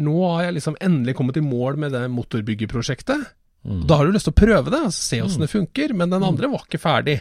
[0.00, 3.26] nå har jeg liksom endelig kommet i mål med det motorbyggeprosjektet.
[3.68, 3.84] mm.
[3.88, 5.94] Da har du lyst til å prøve det, altså, se åssen det funker.
[5.96, 7.18] Men den andre var ikke ferdig.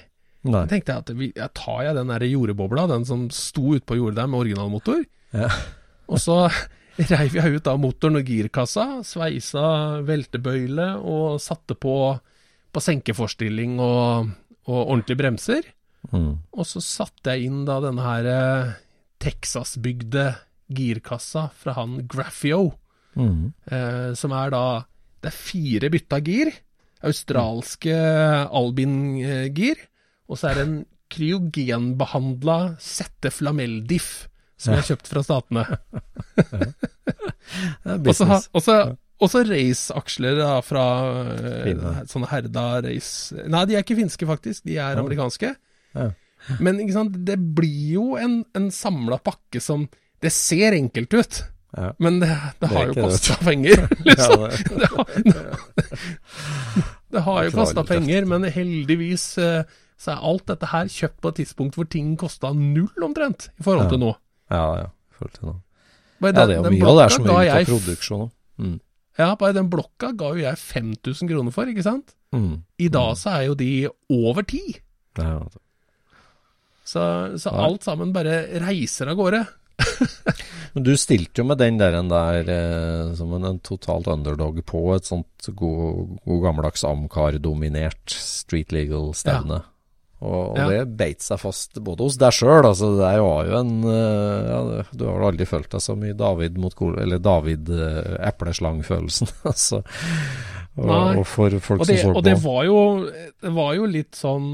[0.48, 0.62] Nei.
[0.64, 3.84] Da tenkte jeg at vi, jeg tar jeg den der jordebobla, den som sto ute
[3.90, 5.04] på jordet der med originalmotor,
[5.36, 5.50] Ja.
[6.12, 6.38] og så
[7.00, 9.66] reiv jeg ut av motoren og girkassa, sveisa
[10.08, 11.94] veltebøyle og satte på,
[12.72, 14.32] på senkeforstilling og,
[14.68, 15.68] og ordentlige bremser.
[16.12, 16.40] Mm.
[16.56, 18.72] Og så satte jeg inn da denne her eh,
[19.24, 20.26] Texas-bygde
[20.70, 22.74] girkassa fra han Graffio,
[23.18, 23.54] Mm.
[23.72, 24.86] eh, som er da
[25.22, 26.52] Det er fire bytta gir.
[27.04, 27.96] Australske
[28.52, 29.76] Albin-gir.
[30.30, 34.28] Og så er det en kryogenbehandla sette Lamell-diff
[34.60, 35.66] som jeg har kjøpt fra statene.
[37.86, 38.50] Og så ha- business.
[38.54, 40.86] og så- og så raceaksler fra
[41.36, 41.94] eh, Fine.
[42.08, 44.64] sånne Herda race Nei, de er ikke finske, faktisk.
[44.64, 45.00] De er Ja.
[45.04, 45.56] amerikanske.
[45.96, 46.12] Ja.
[46.62, 49.90] Men ikke sant, det blir jo en, en samla pakke som
[50.22, 51.44] Det ser enkelt ut,
[51.78, 51.92] Ja.
[52.00, 54.42] men det, det det har jo kosta penger, Ja, liksom.
[54.50, 55.06] det- Det har,
[57.14, 59.64] det har jo kosta penger, men heldigvis eh,
[60.00, 63.64] så er alt dette her kjøpt på et tidspunkt hvor ting kosta null, omtrent, i
[63.66, 64.14] forhold til nå.
[64.52, 64.86] ja, ja.
[64.90, 65.56] i forhold til nå.
[66.20, 68.32] Bare Ja, det er jo mye av det er som er ute av produksjon òg.
[68.60, 68.78] Mm.
[69.20, 72.14] Ja, bare den blokka ga jo jeg 5000 kroner for, ikke sant?
[72.36, 72.62] Mm.
[72.80, 73.70] I dag så er jo de
[74.16, 74.62] over ti.
[75.20, 75.40] Ja,
[76.90, 77.02] Så,
[77.38, 77.66] så Ja.
[77.68, 79.44] alt sammen bare reiser av gårde.
[80.74, 84.82] Men du stilte jo med den der, der eh, som en, en totalt underdog på
[84.96, 89.60] et sånt god, god gammeldags Amcar-dominert street legal-stevne.
[90.20, 90.66] Og, og Ja.
[90.68, 92.66] det beit seg fast både hos deg sjøl.
[92.68, 94.60] Altså, det var jo en eh, ja,
[94.92, 96.98] Du har vel aldri følt deg så mye David mot Gol...
[97.00, 99.28] Eller David-epleslang-følelsen.
[99.52, 99.80] altså.
[100.80, 102.76] Og, og for folk Og det, som så og det var jo
[103.42, 104.46] Det var jo litt sånn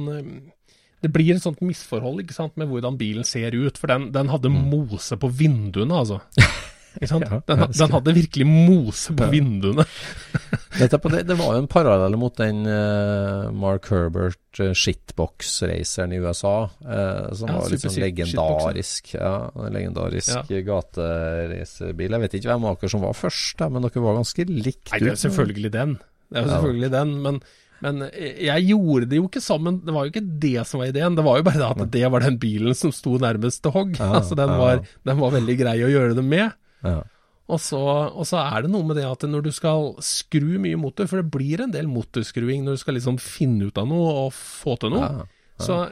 [1.05, 3.77] Det blir et sånt misforhold ikke sant, med hvordan bilen ser ut.
[3.77, 6.21] For den, den hadde mose på vinduene, altså.
[6.95, 7.25] Mm.
[7.27, 9.29] Ja, Den, den hadde virkelig mose på Ja.
[9.33, 9.83] vinduene.
[10.79, 16.21] Nettopp, det, det var jo en parallell mot den uh, Mark Herbert uh, shitbox-raceren i
[16.23, 16.53] USA,
[16.87, 19.11] uh, som Ja, var litt sånn legendarisk.
[19.19, 20.61] Ja, en legendarisk Ja.
[20.71, 22.15] gateracerbil.
[22.15, 24.99] Jeg vet ikke hvem av dere som var først, men dere var ganske likt Nei,
[25.03, 25.97] det er selvfølgelig den.
[26.31, 27.41] Det er jo selvfølgelig den, men,
[27.85, 29.79] men jeg gjorde det jo ikke sammen.
[29.85, 31.17] Det var jo ikke det som var ideen.
[31.17, 33.93] Det var jo bare det at det var den bilen som sto nærmest til hogg.
[33.99, 34.57] Ja, altså den ja.
[34.61, 36.55] var, den var veldig grei å gjøre det med.
[36.85, 37.01] Ja.
[37.45, 37.79] Og så,
[38.09, 41.21] og så er det noe med det at når du skal skru mye motor, for
[41.21, 44.79] det blir en del motorskruing når du skal liksom finne ut av noe og få
[44.81, 45.27] til noe,
[45.61, 45.83] så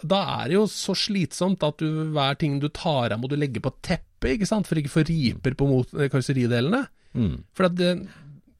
[0.00, 3.36] da er det jo så slitsomt at du, hver ting du tar av må du
[3.36, 5.68] legge på teppet, ikke sant, for ikke å få riper på
[6.12, 6.82] karosseridelene.
[7.16, 7.34] Mm.
[7.56, 7.92] For at det,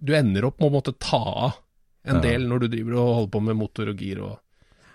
[0.00, 1.62] du ender opp med å måtte ta av
[2.06, 4.38] en del når du driver og holder på med motor og gir og,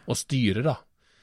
[0.08, 0.78] og styrer, da.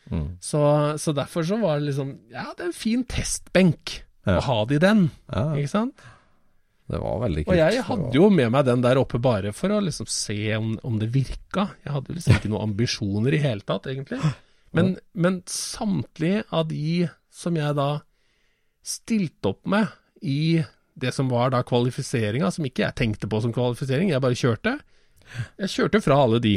[0.08, 0.28] Mm.
[0.40, 0.60] Så,
[1.00, 4.78] så derfor så var det liksom Ja, det er en fin testbenk å ha det
[4.78, 6.06] i den, ja, ikke sant?
[6.88, 7.52] det var veldig kult.
[7.52, 10.70] Og jeg hadde jo med meg den der oppe bare for å liksom se om,
[10.88, 11.66] om det virka.
[11.84, 14.20] Jeg hadde liksom ikke noen ambisjoner i hele tatt, egentlig.
[14.76, 17.90] Men, men samtlige av de som jeg da
[18.84, 19.92] stilte opp med
[20.24, 20.62] i
[20.98, 24.74] det som var da kvalifiseringa, som ikke jeg tenkte på som kvalifisering, jeg bare kjørte.
[25.62, 26.54] Jeg kjørte fra alle de.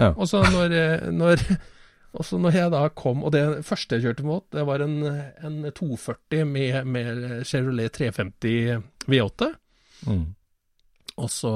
[0.00, 0.12] Ja.
[0.12, 1.42] Og så når, eh, når,
[2.46, 4.98] når jeg da kom, og det første jeg kjørte mot, det var en,
[5.44, 9.52] en 240 med, med Chevrolet 350 V8.
[10.06, 10.26] Mm.
[11.16, 11.54] Og så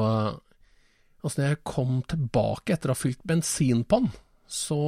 [1.21, 4.13] Altså, når jeg kom tilbake etter å ha fylt bensin på den,
[4.49, 4.83] så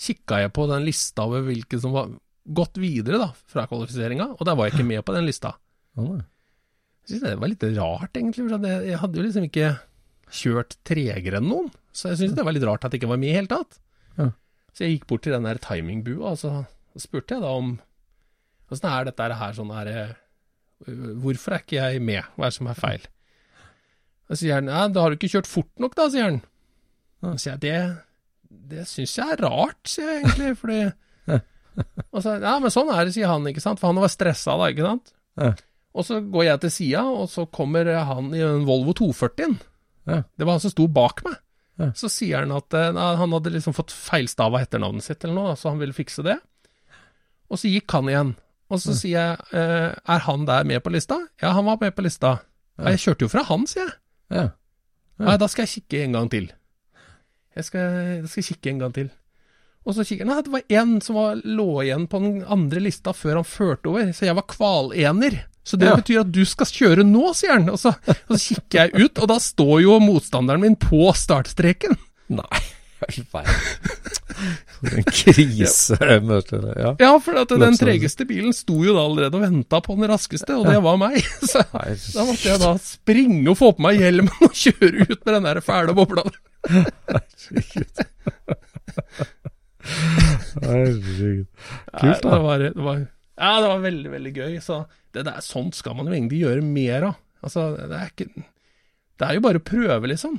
[0.00, 2.12] kikka jeg på den lista over hvilke som var
[2.46, 5.56] gått videre da, fra kvalifiseringa, og der var jeg ikke med på den lista.
[5.98, 6.20] Ja.
[7.02, 9.72] Jeg synes det var litt rart, egentlig, for jeg hadde jo liksom ikke
[10.34, 13.20] kjørt tregere enn noen, så jeg syntes det var litt rart at det ikke var
[13.20, 13.78] med i hele tatt.
[14.18, 14.30] Ja.
[14.72, 16.52] Så jeg gikk bort til den der timingbua, og så
[17.00, 17.78] spurte jeg da om
[18.70, 20.10] Åssen er dette her sånn her eh,
[21.22, 22.28] Hvorfor er ikke jeg med?
[22.36, 23.06] Hva er det som er feil?
[24.30, 26.38] Da sier han ja, da har du ikke kjørt fort nok, da, sier han.
[27.20, 27.80] Da sier jeg det,
[28.70, 30.80] det syns jeg er rart, sier jeg egentlig, fordi
[32.10, 34.54] Og så ja, men sånn er det, sier han, ikke sant, for han var stressa
[34.60, 35.12] da, ikke sant.
[35.40, 35.50] Ja.
[35.90, 39.58] Og så går jeg til sida, og så kommer han i en Volvo 240-en.
[40.08, 40.22] Ja.
[40.36, 41.38] Det var han som sto bak meg.
[41.80, 41.90] Ja.
[41.96, 45.56] Så sier han at eh, nei, han hadde liksom fått feilstava etternavnet sitt eller noe,
[45.56, 46.36] så han ville fikse det.
[47.50, 48.34] Og så gikk han igjen.
[48.70, 51.18] Og så sier jeg, eh, er han der med på lista?
[51.42, 52.36] Ja, han var med på lista.
[52.80, 53.96] Jeg kjørte jo fra han, sier jeg.
[54.30, 54.44] Ja.
[55.20, 56.46] Nei, da skal jeg kikke en gang til.
[57.56, 59.10] Jeg skal, jeg skal kikke en gang til.
[59.88, 62.82] Og så kikker han, nei, det var en som var, lå igjen på den andre
[62.84, 65.40] lista før han førte over, så jeg var kvalener.
[65.64, 65.96] Så det Ja.
[65.96, 67.68] betyr at du skal kjøre nå, sier han.
[67.70, 71.96] Og så, og så kikker jeg ut, og da står jo motstanderen min på startstreken.
[72.30, 72.62] Nei,
[73.16, 73.54] i verden.
[74.80, 75.98] En krise.
[76.00, 76.94] Ja.
[76.98, 80.56] Ja, for at den tregeste bilen sto jo da allerede og venta på den raskeste,
[80.56, 81.18] og det var meg.
[81.50, 85.34] Så da måtte jeg da springe og få på meg hjelmen og kjøre ut med
[85.36, 86.24] den der fæle bobla.
[90.62, 91.46] herregud.
[91.92, 92.38] Ja, Kult, Det da.
[92.42, 93.06] var, det var,
[93.40, 94.54] ja, det var veldig, veldig gøy.
[94.62, 94.82] Så
[95.16, 97.18] det der, sånt skal man jo egentlig gjøre mer av.
[97.42, 98.28] Altså, det er ikke
[99.20, 100.38] Det er jo bare å prøve, liksom.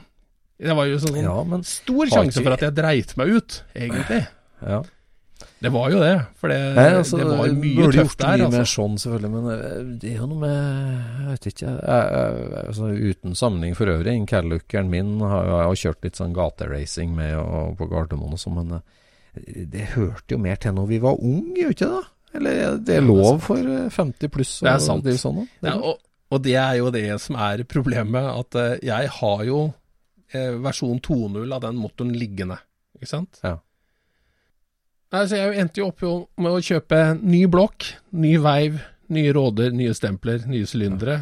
[0.62, 3.64] Det var jo sånn, Ja, men stor sjanse ikke- for at jeg dreit meg ut,
[3.76, 4.28] egentlig.
[4.66, 4.82] ja.
[5.62, 8.49] Det var jo det, for det, Nei, altså, det var mye tøft gjort mye der.
[8.52, 8.78] mer Altså.
[8.78, 10.58] sånn, selvfølgelig, men eh, det er jo noe med
[11.18, 11.72] Jeg vet ikke.
[11.82, 16.34] Jeg, jeg, altså, uten sammenligning for øvrig, en Calluckeren min har har kjørt litt sånn
[16.34, 20.88] gateracing med og på Gardermoen og sånn, men eh, det hørte jo mer til når
[20.88, 22.06] vi var unge, gjør ikke det?
[22.34, 25.41] Eller er det er lov for eh, 50 pluss Det er å drive sånn?
[25.65, 25.99] Ja, og,
[26.32, 29.59] og det er jo det som er problemet, at eh, jeg har jo
[30.32, 32.57] eh, versjon 2.0 av den motoren liggende,
[32.95, 33.41] ikke sant?
[33.43, 33.57] Ja.
[35.11, 36.05] Nei, så jeg endte jo opp
[36.39, 38.79] med å kjøpe ny blokk, ny veiv,
[39.11, 41.17] nye råder, nye stempler, nye sylindere,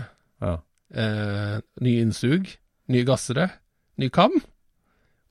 [0.45, 0.59] Ja.
[0.93, 2.45] eh, ny innsug,
[2.93, 3.49] nye gassere,
[3.97, 4.37] ny kam,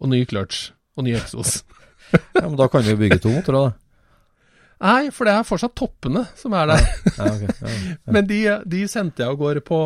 [0.02, 1.60] og ny clutch, og ny eksos.
[2.34, 3.87] ja, men da kan vi jo bygge to motorer, da.
[4.80, 6.84] Nei, for det er fortsatt toppene som er der.
[7.16, 7.94] Ja, okay, ja, ja.
[8.14, 8.38] Men de,
[8.70, 9.78] de sendte jeg av gårde på,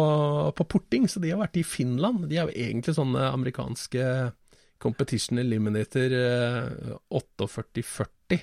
[0.59, 2.26] på porting, så de har vært i Finland.
[2.28, 4.05] De er jo egentlig sånne amerikanske
[4.82, 8.43] Competition Eliminator eh, 4840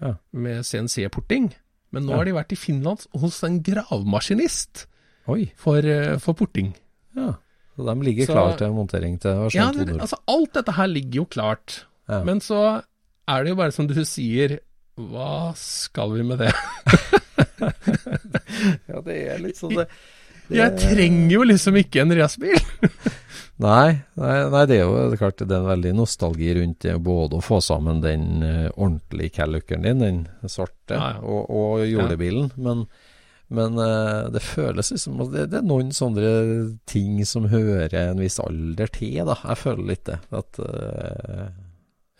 [0.00, 0.14] Ja.
[0.32, 1.50] med CNC-porting.
[1.92, 4.86] Men nå har de vært i Finland hos en gravmaskinist
[5.26, 6.72] for, eh, for porting.
[7.14, 7.34] Ja.
[7.76, 11.12] Så de ligger Så- klare til montering til Ja, det, altså alt dette her ligger
[11.20, 11.84] jo klart.
[12.08, 12.82] Men så
[13.28, 14.58] er det jo bare som du sier,
[15.00, 16.52] hva skal vi med det?
[18.90, 19.86] ja, det er litt sånn det,
[20.48, 22.60] det Jeg trenger jo liksom ikke en racerbil.
[23.62, 26.82] Nei, nei, nei, det er jo det er klart det er en veldig nostalgi rundt
[26.82, 31.20] det både å få sammen den uh, ordentlige Calluckeren din, den svarte, Ja, ja.
[31.22, 32.50] og, og jordebilen.
[32.56, 32.86] Men,
[33.52, 36.32] men uh, det føles liksom det, det er noen sånne
[36.90, 39.38] ting som hører en viss alder til, da.
[39.52, 40.18] Jeg føler litt det.
[40.34, 41.46] At, uh,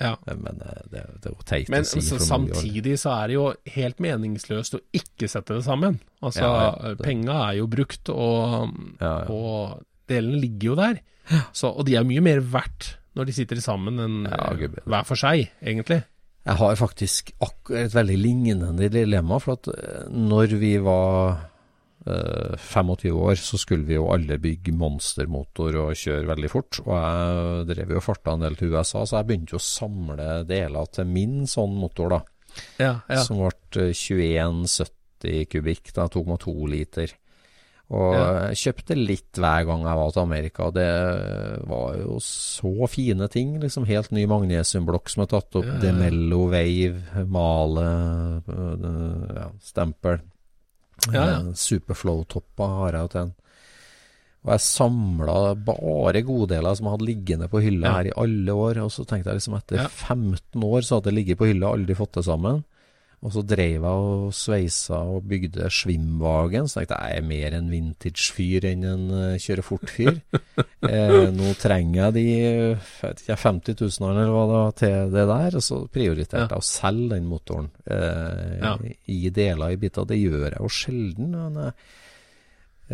[0.01, 0.17] Ja.
[0.27, 2.01] Men uh, det, det er jo teit Men å si.
[2.17, 2.23] år.
[2.25, 3.45] samtidig så er det jo
[3.77, 6.01] helt meningsløst å ikke sette det sammen.
[6.23, 8.73] Altså, Ja, ja, penga er jo brukt, og,
[9.03, 11.03] Ja, og delene ligger jo der.
[11.55, 15.21] Så, og de er mye mer verdt når de sitter sammen enn eh, hver for
[15.21, 16.01] seg, egentlig.
[16.43, 17.31] Jeg har faktisk
[17.71, 19.39] et veldig lignende dilemma.
[19.43, 21.43] For at eh, når vi var eh,
[22.05, 26.81] 25 år, så skulle vi jo alle bygge monstermotor og kjøre veldig fort.
[26.85, 30.91] Og jeg drev jo farta en del til USA, så jeg begynte å samle deler
[30.93, 32.21] til min sånn motor, da.
[32.83, 33.23] Ja, ja.
[33.25, 37.15] Som ble eh, 2170 kubikk, da, 2,2 liter.
[37.93, 38.49] Og Ja.
[38.49, 40.71] jeg kjøpte litt hver gang jeg var til Amerika.
[40.73, 40.89] Det
[41.69, 43.59] var jo så fine ting.
[43.61, 45.67] liksom Helt ny magnesiumblokk som er tatt opp.
[45.69, 45.79] Ja.
[45.83, 50.23] Demello Wave, Male, øh, ja, stempel.
[51.11, 51.39] Ja, ja.
[51.41, 53.33] Eh, Superflow-topper har jeg jo til en.
[54.43, 57.93] Og jeg samla bare goddeler som jeg hadde liggende på hylla Ja.
[58.01, 58.81] her i alle år.
[58.83, 59.89] Og så tenkte jeg liksom etter Ja.
[59.89, 62.65] 15 år så hadde det ligget på hylla, aldri fått det sammen.
[63.23, 66.67] Og så dreiv jeg og sveisa og bygde Schwimwagen.
[66.67, 70.17] Så tenkte jeg jeg er mer en vintage-fyr enn en uh, kjøre fort-fyr.
[70.91, 75.15] eh, nå trenger jeg de jeg vet ikke, 50 000 eller hva det var til
[75.15, 75.59] det der.
[75.61, 76.51] Og så prioriterte Ja.
[76.51, 78.75] jeg å selge den motoren eh, Ja.
[79.07, 80.09] i deler i biter.
[80.11, 81.31] Det gjør jeg jo sjelden.
[81.39, 81.73] Men jeg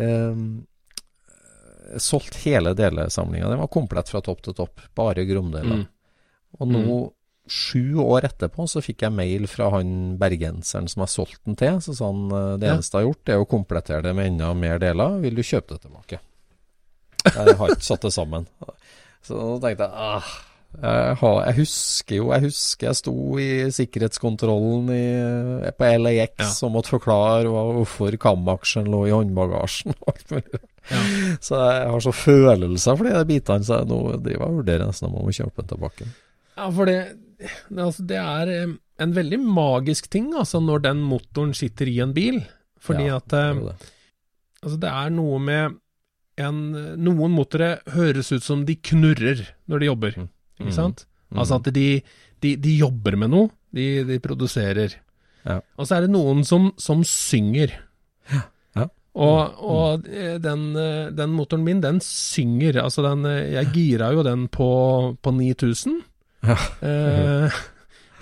[0.05, 3.49] eh, solgte hele delesamlinga.
[3.49, 4.85] Den var komplett fra topp til topp.
[4.93, 5.81] Bare gromdeler.
[5.81, 5.87] Mm.
[6.59, 6.99] Og nå,
[7.51, 11.79] sju år etterpå, så fikk jeg mail fra han bergenseren som jeg solgte den til.
[11.85, 12.27] Så sa han
[12.61, 15.17] det eneste jeg har gjort, er å komplettere det med enda mer deler.
[15.23, 16.21] Vil du kjøpe det tilbake?
[17.29, 18.45] Jeg har ikke satt det sammen.
[19.25, 20.29] Så da tenkte jeg ah,
[20.79, 26.49] jeg, har, jeg husker jo Jeg husker jeg sto i sikkerhetskontrollen i, på LAX Ja.
[26.67, 29.95] og måtte forklare hvorfor Kam-aksjen lå i håndbagasjen.
[30.89, 31.01] Ja.
[31.41, 34.87] Så jeg har så følelser for de bitene, så jeg nå driver jeg og vurderer
[34.89, 36.07] nesten om å kjøpe den tilbake.
[36.57, 36.95] Ja, for det,
[37.75, 42.13] altså, det er eh, en veldig magisk ting altså, når den motoren sitter i en
[42.15, 42.41] bil.
[42.79, 43.91] Fordi Ja, at det eh, det.
[44.63, 45.77] altså, det er noe med
[46.39, 46.59] en,
[47.03, 50.29] Noen motorer høres ut som de knurrer når de jobber, Mm.
[50.65, 51.05] ikke sant?
[51.35, 52.01] Altså at de,
[52.43, 54.95] de, de jobber med noe, de, de produserer.
[55.45, 55.59] Ja.
[55.77, 57.71] Og så er det noen som, som synger.
[58.75, 58.87] Ja.
[59.19, 60.65] Og, og eh, den,
[61.15, 62.79] den motoren min, den synger.
[62.83, 64.67] Altså den Jeg gira jo den på,
[65.21, 66.01] på 9000.
[66.45, 66.55] Ja.
[66.85, 67.57] Eh,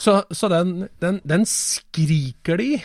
[0.01, 2.79] så så den, den, den skriker de i.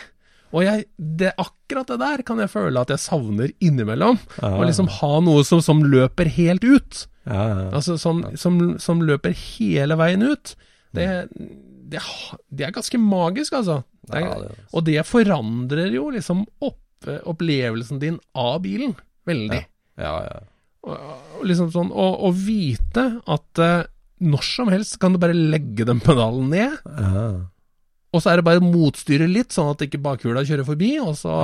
[0.53, 4.19] Og jeg, det, akkurat det der kan jeg føle at jeg savner innimellom.
[4.37, 7.07] Ja, Å liksom ha noe som, som løper helt ut.
[7.25, 7.63] ja, ja.
[7.73, 10.53] Altså som, som, som løper hele veien ut.
[10.93, 11.07] Det,
[11.89, 12.01] det,
[12.53, 13.79] det er ganske magisk, altså.
[14.05, 18.93] Det er, Ja, det og det forandrer jo liksom opp, opplevelsen din av bilen
[19.25, 19.63] veldig.
[19.97, 20.41] ja, ja.
[20.83, 20.97] Og,
[21.39, 23.85] og liksom sånn, å vite at eh,
[24.23, 27.27] når som helst kan du bare legge den pedalen ned, ja.
[28.13, 31.37] og så er det bare motstyre litt, sånn at ikke bakhjula kjører forbi, og så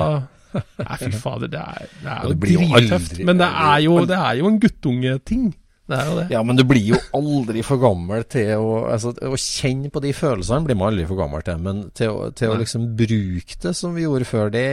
[0.50, 3.20] Nei, fy fader, det er, det er jo drittøft.
[3.28, 5.44] Men det er jo, det er jo en guttungeting.
[5.90, 6.24] Det er jo det.
[6.34, 10.12] Ja, men du blir jo aldri for gammel til å altså, Å kjenne på de
[10.14, 13.72] følelsene blir man aldri for gammel til, men til, å- til å liksom bruke det
[13.78, 14.66] som vi gjorde før, det,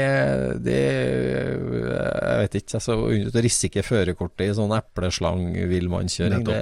[0.64, 2.76] det Jeg vet ikke.
[2.80, 6.61] altså Å risikere førerkortet i sånn epleslang-villmannskjøring, det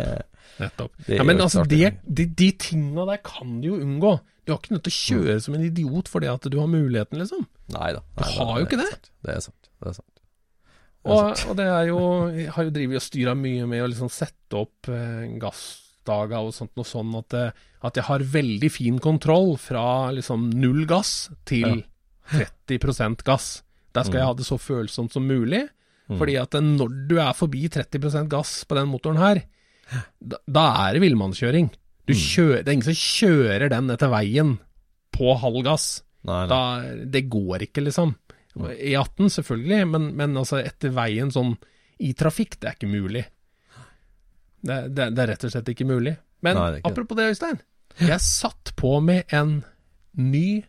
[0.60, 0.92] Nettopp.
[1.06, 4.14] Det ja, men altså, det, de, de tinga der kan du jo unngå.
[4.44, 7.18] Du har ikke nødt til å kjøre som en idiot fordi at du har muligheten,
[7.22, 7.46] liksom.
[7.74, 8.02] Nei da.
[8.18, 8.90] Du har jo ikke det.
[9.24, 9.70] Det er sant.
[9.80, 10.10] Det er sant.
[11.04, 11.46] Det er Og, sant.
[11.50, 11.98] og det er jo
[12.32, 16.54] Jeg har jo drevet og styra mye med å liksom sette opp eh, gassdager og
[16.56, 19.86] sånt noe sånn at, eh, at jeg har veldig fin kontroll fra
[20.16, 21.82] liksom null gass til
[22.32, 23.48] 30% gass.
[23.94, 25.64] Der skal jeg ha det så følsomt som mulig.
[26.04, 29.38] Fordi at når du er forbi 30% gass på den motoren her,
[30.20, 31.70] da, da er det villmannskjøring.
[32.04, 34.56] Du kjører, det er ingen som kjører den etter veien
[35.14, 35.86] på halv gass.
[36.24, 36.48] Nei, nei.
[36.50, 38.14] Da, det går ikke, liksom.
[38.54, 41.54] E18 selvfølgelig, men, men altså etter veien sånn
[42.04, 43.24] i trafikk, det er ikke mulig.
[44.64, 46.14] Det, det, det er rett og slett ikke mulig.
[46.44, 47.58] Men Nei, det ikke apropos det, Øystein.
[48.00, 49.58] Jeg satt på med en
[50.18, 50.62] ny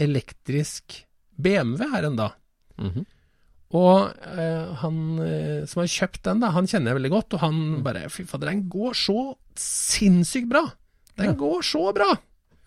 [0.00, 1.04] elektrisk
[1.36, 2.38] BMW her en dag.
[2.80, 3.04] Mhm.
[3.74, 7.40] Og eh, han eh, som har kjøpt den, da, han kjenner jeg veldig godt, og
[7.42, 7.82] han Mm.
[7.82, 9.16] bare Fy fader, den går så
[9.58, 10.62] sinnssykt bra!
[11.18, 11.32] Den Ja.
[11.40, 12.12] går så bra!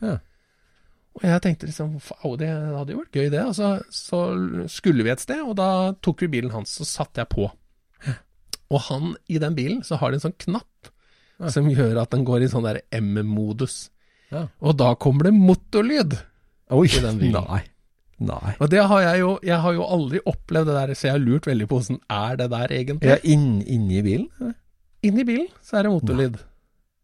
[0.01, 0.18] Ja.
[1.18, 3.41] Og jeg tenkte liksom Au, det hadde jo vært gøy, det.
[3.47, 3.70] Og så,
[4.70, 7.47] skulle vi et sted, og da tok vi bilen hans, og satte jeg på.
[8.70, 10.91] Og han, i den bilen, så har de en sånn knapp
[11.53, 13.89] som gjør at den går i sånn der M-modus.
[14.30, 14.47] Ja.
[14.60, 16.18] Og da kommer det motorlyd.
[16.76, 17.45] Oi, I den bilen.
[17.47, 17.64] nei.
[18.18, 18.55] Nei.
[18.57, 21.22] Og det har jeg jo Jeg har jo aldri opplevd det der, så jeg har
[21.22, 23.11] lurt veldig på åssen er det der egentlig.
[23.11, 24.53] Ja, inn, inni bilen?
[25.05, 26.39] Inni bilen så er det motorlyd.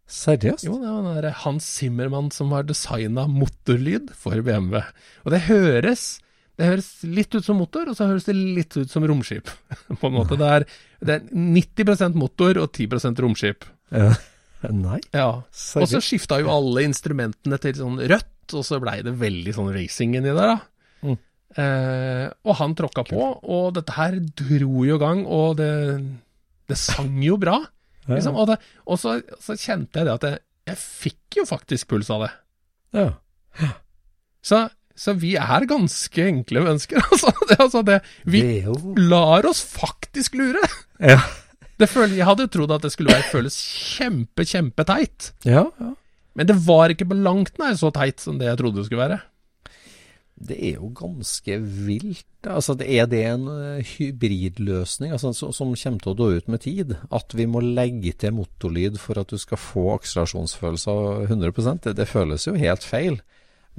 [0.09, 0.65] Seriøst?
[0.65, 4.81] Jo, det var den Hans Zimmermann som har designa motorlyd for BMW.
[5.23, 6.17] Og det høres
[6.59, 9.49] det høres litt ut som motor, og så høres det litt ut som romskip.
[10.01, 10.37] på en måte.
[10.37, 10.65] Det er,
[11.01, 13.65] det er 90% motor og 10% romskip.
[13.93, 14.11] Ja.
[14.69, 15.41] Nei, Ja.
[15.43, 19.73] Og så skifta jo alle instrumentene til sånn rødt, og så blei det veldig sånn
[19.73, 20.59] racing inni der, da.
[21.03, 21.17] Mm.
[21.53, 25.71] Eh, og han tråkka på, og dette her dro jo gang, og det,
[26.71, 27.59] det sang jo bra.
[28.09, 28.35] Liksom.
[28.35, 28.57] Og, det,
[28.89, 30.41] og så, så kjente jeg det at jeg,
[30.73, 32.33] jeg fikk jo faktisk puls av det.
[33.03, 33.11] ja.
[34.43, 34.57] Så,
[34.99, 37.31] så vi er ganske enkle mennesker, altså.
[37.47, 38.41] Det, altså det, vi
[38.99, 40.61] lar oss faktisk lure.
[40.99, 41.21] Ja.
[41.79, 45.31] Det føler, jeg hadde jo trodd at det skulle være, føles kjempe, kjempeteit.
[45.47, 45.93] Ja, ja.
[46.37, 49.03] Men det var ikke på langt nær så teit som det jeg trodde det skulle
[49.05, 49.19] være.
[50.33, 52.25] Det er jo ganske vilt.
[52.49, 56.95] Altså, er det en eh, hybridløsning altså, som, kommer til å dø ut med tid?
[57.13, 61.53] At vi må legge til motorlyd for at du skal få akselerasjonsfølelse av 100
[61.85, 63.21] det, det føles jo helt feil.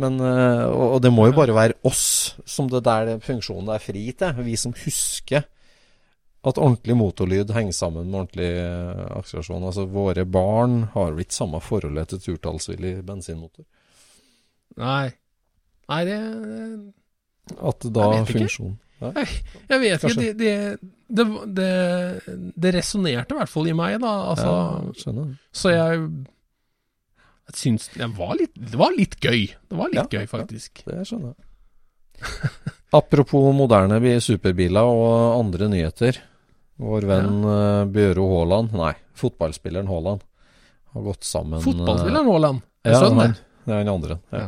[0.01, 4.07] Men, eh, og, det må jo bare være oss som det der funksjonen er fri
[4.17, 4.41] til.
[4.47, 5.45] Vi som husker
[6.45, 9.69] at ordentlig motorlyd henger sammen med ordentlig eh, akselerasjon.
[9.69, 13.67] Altså, våre barn har jo ikke samme forholdet til turtallsvillig bensinmotor.
[14.81, 15.13] Nei.
[15.91, 16.19] Nei, det
[17.61, 19.27] At da funksjonen Jeg,
[19.69, 20.01] jeg vet ikke.
[20.07, 20.23] Kanskje.
[20.23, 20.77] Det, det,
[21.09, 21.25] det,
[21.59, 24.13] det, det resonnerte i hvert fall i meg, da.
[24.33, 24.55] Altså,
[25.13, 25.25] Ja.
[25.53, 26.07] Så jeg,
[27.51, 29.43] jeg syns det var, litt, det var litt gøy.
[29.69, 30.31] Det var litt Ja, gøy, ja.
[30.31, 30.85] faktisk.
[30.89, 31.51] Det skjønner jeg.
[33.01, 36.23] Apropos moderne bi- superbiler og andre nyheter.
[36.81, 40.25] Vår venn eh, Bjøro Haaland, nei, fotballspilleren Haaland,
[40.95, 42.63] har gått sammen eh, Fotballspilleren Haaland.
[42.87, 43.45] Ja, han, det.
[43.69, 44.17] er han andre.
[44.33, 44.47] Ja.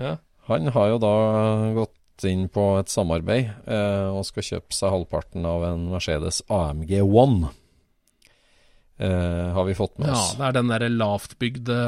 [0.00, 0.14] Ja.
[0.50, 1.14] Han har jo da
[1.76, 6.96] gått inn på et samarbeid eh, og skal kjøpe seg halvparten av en Mercedes AMG
[7.02, 7.50] One.
[9.02, 10.34] Eh, har vi fått med oss.
[10.34, 11.78] ja, det er den derre lavtbygde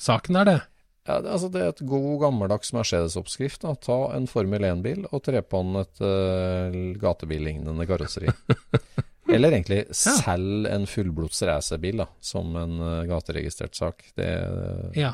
[0.00, 0.60] saken er det.
[1.04, 3.66] Ja, det, altså det er et god gammeldags Mercedes-oppskrift.
[3.84, 8.32] Ta en Formel 1-bil og tre på den et uh, gatebillignende karosseri.
[9.34, 14.06] Eller egentlig selg en fullblods racerbil som en uh, gateregistrert sak.
[14.16, 15.12] Det er Ja.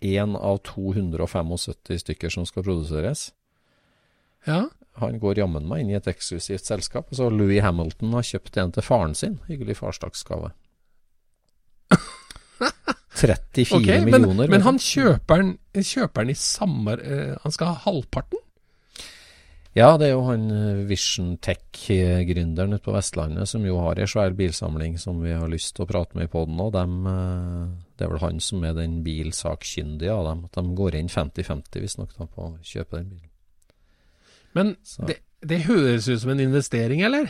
[0.00, 1.56] Én av 275
[2.02, 3.32] stykker som skal produseres.
[4.46, 4.66] ja.
[4.96, 7.10] Han går jammen meg inn i et eksklusivt selskap.
[7.12, 9.34] Så Louis Hamilton har kjøpt en til faren sin.
[9.44, 10.54] Hyggelig farsdagsgave.
[13.16, 14.48] 34 okay, men, millioner.
[14.52, 18.40] men han kjøper den, kjøper den i samme uh, Han skal ha halvparten?
[19.76, 24.08] Ja, det er jo han eh, Vision Tech-gründeren ute på Vestlandet som jo har ei
[24.08, 26.56] svær bilsamling som vi har lyst til å prate med i poden.
[26.64, 27.66] Og dem, eh,
[27.98, 30.44] det er vel han som er den bilsakkyndige av dem.
[30.48, 33.32] At de går inn 50-50 visstnok på å kjøpe den bilen.
[34.56, 34.72] Men
[35.10, 37.28] det, det høres ut som en investering, eller?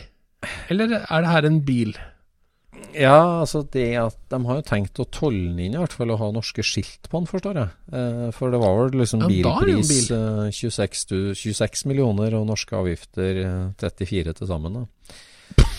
[0.71, 1.97] Eller er det her en bil?
[2.97, 6.15] Ja, altså det at de har jo tenkt å tolle den inn i hvert fall
[6.15, 7.73] og ha norske skilt på den, forstår jeg.
[7.93, 11.35] Eh, for det var vel liksom Ja, da er det jo en bilpris eh, 26,
[11.37, 14.79] 26 millioner og norske avgifter eh, 34 til sammen.
[14.81, 14.87] da.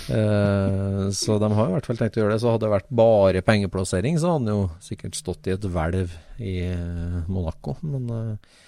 [0.08, 2.42] Eh, så de har i hvert fall tenkt å gjøre det.
[2.44, 6.14] Så hadde det vært bare pengeplassering, så hadde den jo sikkert stått i et hvelv
[6.38, 7.76] i eh, Monaco.
[7.82, 8.64] Men eh,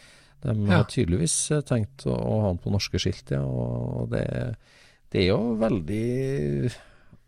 [0.49, 0.79] de Ja.
[0.81, 3.43] har tydeligvis eh, tenkt å, å ha den på norske skilt, ja.
[3.45, 4.25] Og det,
[5.13, 6.73] det er jo veldig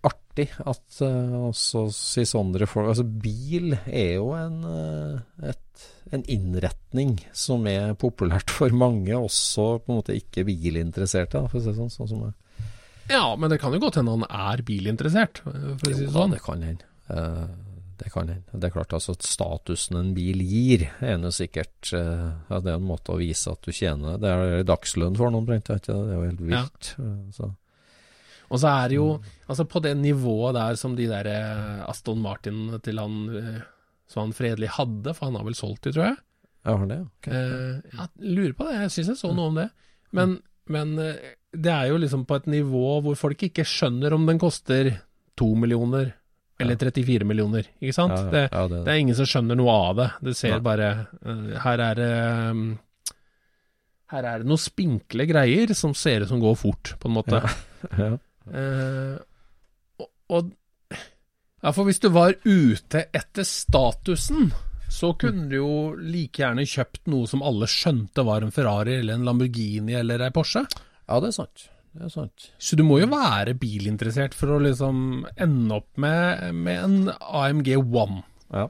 [0.08, 6.24] artig at uh, også si Sondre folk Altså, bil er jo en, eh, et, en
[6.32, 11.72] innretning som er populært for mange, også på en måte ikke bilinteresserte, for å si
[11.72, 11.94] det sånn.
[11.94, 12.38] sånn som jeg.
[13.12, 16.36] Ja, men det kan jo godt hende han er bilinteressert, for å si det sånn.
[16.36, 16.88] det kan hende.
[17.12, 17.46] Eh,
[18.02, 18.58] det kan hende.
[18.60, 22.72] Det er klart altså at statusen en bil gir, er jo sikkert eh, ja, Det
[22.72, 25.92] er en måte å vise at du tjener Det er dagslønn for noen, brent, det?
[25.92, 26.94] Er jo helt vilt.
[26.98, 27.12] Ja.
[27.36, 27.52] Så.
[28.52, 29.30] Og så er det jo, Mm.
[29.48, 33.62] altså på det nivået der som de der eh, Aston Martin til han eh,
[34.12, 36.18] som han Fredelig hadde, for han har vel solgt de, tror jeg.
[36.66, 37.32] Jeg har det, okay.
[37.32, 37.34] Ok.
[37.34, 39.70] Eh, ja, lurer på det, jeg syns jeg så noe om det.
[40.12, 40.34] Men,
[40.68, 44.38] men eh, det er jo liksom på et nivå hvor folk ikke skjønner om den
[44.40, 44.92] koster
[45.40, 46.12] to millioner
[46.62, 48.14] eller 34 millioner, ikke sant?
[48.14, 48.32] Ja, ja.
[48.36, 50.10] Det, Ja, det er det er ingen som skjønner noe av det.
[50.22, 50.90] Du ser bare
[51.64, 52.10] Her er det
[52.52, 52.66] um,
[54.12, 57.40] Her er det noen spinkle greier som ser ut som går fort, på en måte.
[57.42, 57.56] Ja,
[57.98, 58.12] Ja.
[58.50, 59.18] Eh,
[60.02, 60.52] og, og
[61.62, 64.50] ja, for hvis du var ute etter statusen,
[64.92, 69.20] så kunne du jo like gjerne kjøpt noe som alle skjønte var en Ferrari eller
[69.20, 70.66] en Lamborghini eller ei Porsche.
[71.06, 71.68] Ja, det er sant.
[71.94, 72.50] det er sant.
[72.58, 77.76] Så du må jo være bilinteressert for å liksom ende opp med, med en AMG
[77.78, 78.24] One.
[78.50, 78.68] Ja.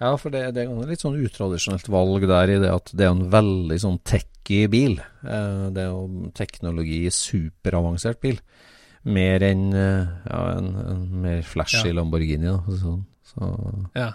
[0.00, 3.12] Ja, for det, det er litt sånn utradisjonelt valg der i det at det er
[3.12, 4.96] en veldig sånn techy bil.
[5.22, 8.40] Eh, det er jo teknologi superavansert bil.
[9.04, 11.94] Mer enn eh, ja, en, en mer flashy Ja.
[11.96, 12.44] Lamborghini.
[12.50, 13.04] Da, sånn.
[13.24, 13.48] så,
[13.96, 14.10] Ja.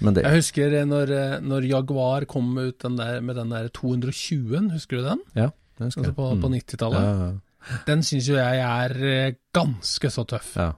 [0.00, 3.68] men det Jeg husker når, eh, når Jaguar kom ut den der, med den der
[3.68, 5.20] 220-en, husker du den?
[5.36, 6.16] Ja, det husker Altså jeg.
[6.16, 6.40] på, Mm.
[6.42, 7.02] på 90-tallet.
[7.02, 10.56] Ja, ja, Den syns jo jeg er eh, ganske så tøff.
[10.56, 10.72] ja.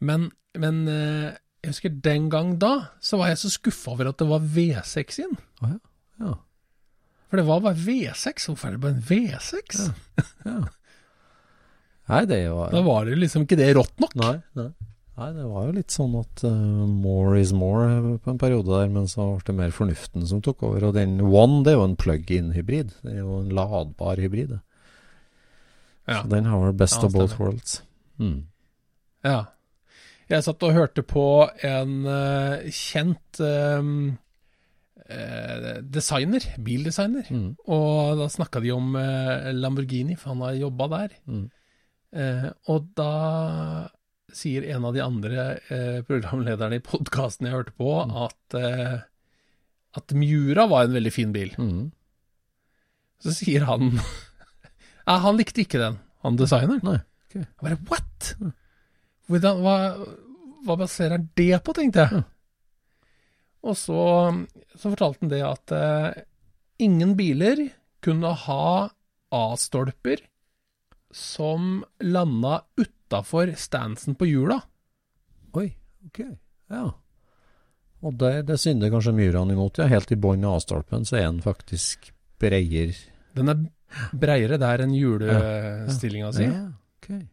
[0.00, 1.36] Men, men jeg
[1.72, 5.36] husker den gang da, så var jeg så skuffa over at det var V6 inn.
[5.62, 5.78] Å ja.
[6.20, 6.34] ja.
[7.30, 8.46] For det var bare V6.
[8.46, 9.80] Hvorfor er det bare en V6?
[10.14, 10.24] Ja.
[10.44, 10.58] ja.
[12.08, 14.12] Nei, det var Da var det liksom ikke det rått nok.
[14.20, 14.68] Nei, nei.
[15.16, 16.50] Nei, det var jo litt sånn at uh,
[16.86, 20.42] more is more eh, på en periode der, men så ble det mer fornuften som
[20.44, 20.84] tok over.
[20.90, 22.92] Og den One, det er jo en plug-in-hybrid.
[23.00, 24.58] Det er jo en ladbar hybrid.
[26.06, 26.20] Ja.
[26.20, 27.78] Så den har vel best Ja, of both worlds.
[28.20, 28.44] Mm.
[29.24, 29.38] Ja.
[30.28, 31.24] Jeg satt og hørte på
[31.64, 34.18] en uh, kjent um,
[35.96, 37.56] designer, bildesigner, Mm.
[37.70, 38.92] og da snakka de om
[39.54, 41.08] Lamborghini, for han har jobba der.
[41.26, 41.44] Mm.
[42.16, 43.12] Eh, og da
[44.36, 47.92] sier en av de andre eh, programlederne i podkasten jeg hørte på,
[48.26, 48.98] at, eh,
[49.96, 51.52] at Miura var en veldig fin bil.
[51.60, 51.90] Mm.
[53.24, 53.94] Så sier han
[55.06, 56.82] Nei, han likte ikke den, han designeren.
[56.82, 56.98] Nei,
[57.28, 57.36] ok.
[57.38, 58.30] Jeg bare what?
[59.30, 59.76] Hvordan, hva,
[60.66, 62.24] hva baserer han det på, tenkte jeg.
[63.66, 64.00] Og så,
[64.74, 66.24] så fortalte han det at eh,
[66.82, 67.68] ingen biler
[68.04, 68.66] kunne ha
[69.34, 70.22] A-stolper
[71.14, 74.60] som landa utafor stansen på hjula.
[75.56, 75.68] Oi,
[76.08, 76.22] ok.
[76.72, 76.86] Ja.
[78.06, 79.88] Og det, det synder kanskje myrene imot, ja.
[79.90, 82.10] Helt i bånn av A-stolpen så er den faktisk
[82.42, 82.92] breier.
[83.36, 83.64] Den er
[84.16, 86.46] breiere der enn hjulestillinga si.
[86.50, 86.66] Ja,
[87.00, 87.24] okay.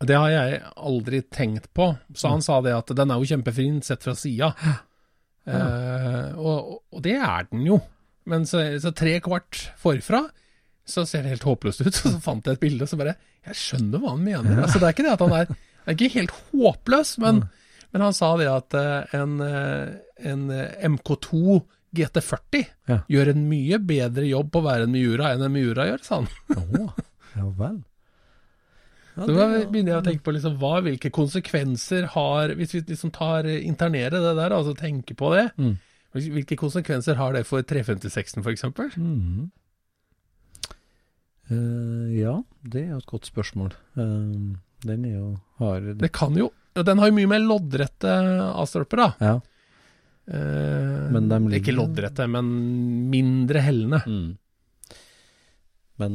[0.00, 1.90] Det har jeg aldri tenkt på.
[2.16, 4.54] Så han sa det at den er jo kjempefin sett fra sida.
[5.44, 7.80] Eh, og, og det er den jo.
[8.30, 10.24] Men så, så tre kvart forfra
[10.90, 11.94] så ser det helt håpløst ut.
[12.02, 13.16] Så fant jeg et bilde, og så bare
[13.46, 14.62] Jeg skjønner hva han mener.
[14.64, 15.52] Altså, det er ikke det at han er
[15.88, 17.38] er ikke helt håpløs, men,
[17.90, 19.94] men han sa det at eh, en, eh,
[20.30, 21.60] en eh, MK2
[21.96, 22.98] GT40 Ja.
[23.10, 26.20] gjør en mye bedre jobb på å være en Miura enn en Miura gjør, sa
[26.20, 26.28] han.
[26.60, 26.90] Å,
[27.34, 27.80] ja vel.
[29.16, 32.76] Ja, Så da er begynner jeg å tenke på liksom, hva, hvilke konsekvenser har Hvis
[32.76, 35.48] vi liksom tar internere det der, altså tenker på det.
[35.58, 35.74] Mm.
[36.14, 38.68] Hvilke konsekvenser har det for 356-en, f.eks.?
[39.00, 39.48] Mhm.
[41.50, 43.72] Eh, ja, det er jo et godt spørsmål.
[43.98, 45.30] Uh, den er jo
[45.60, 48.12] har Det kan jo Den har jo mye mer loddrette
[48.54, 49.08] A-stolper, da.
[49.20, 49.38] Ja.
[50.30, 52.52] Uh, Men dem Ikke loddrette, men
[53.10, 54.04] mindre hellende.
[54.06, 54.30] Mm.
[56.00, 56.14] Men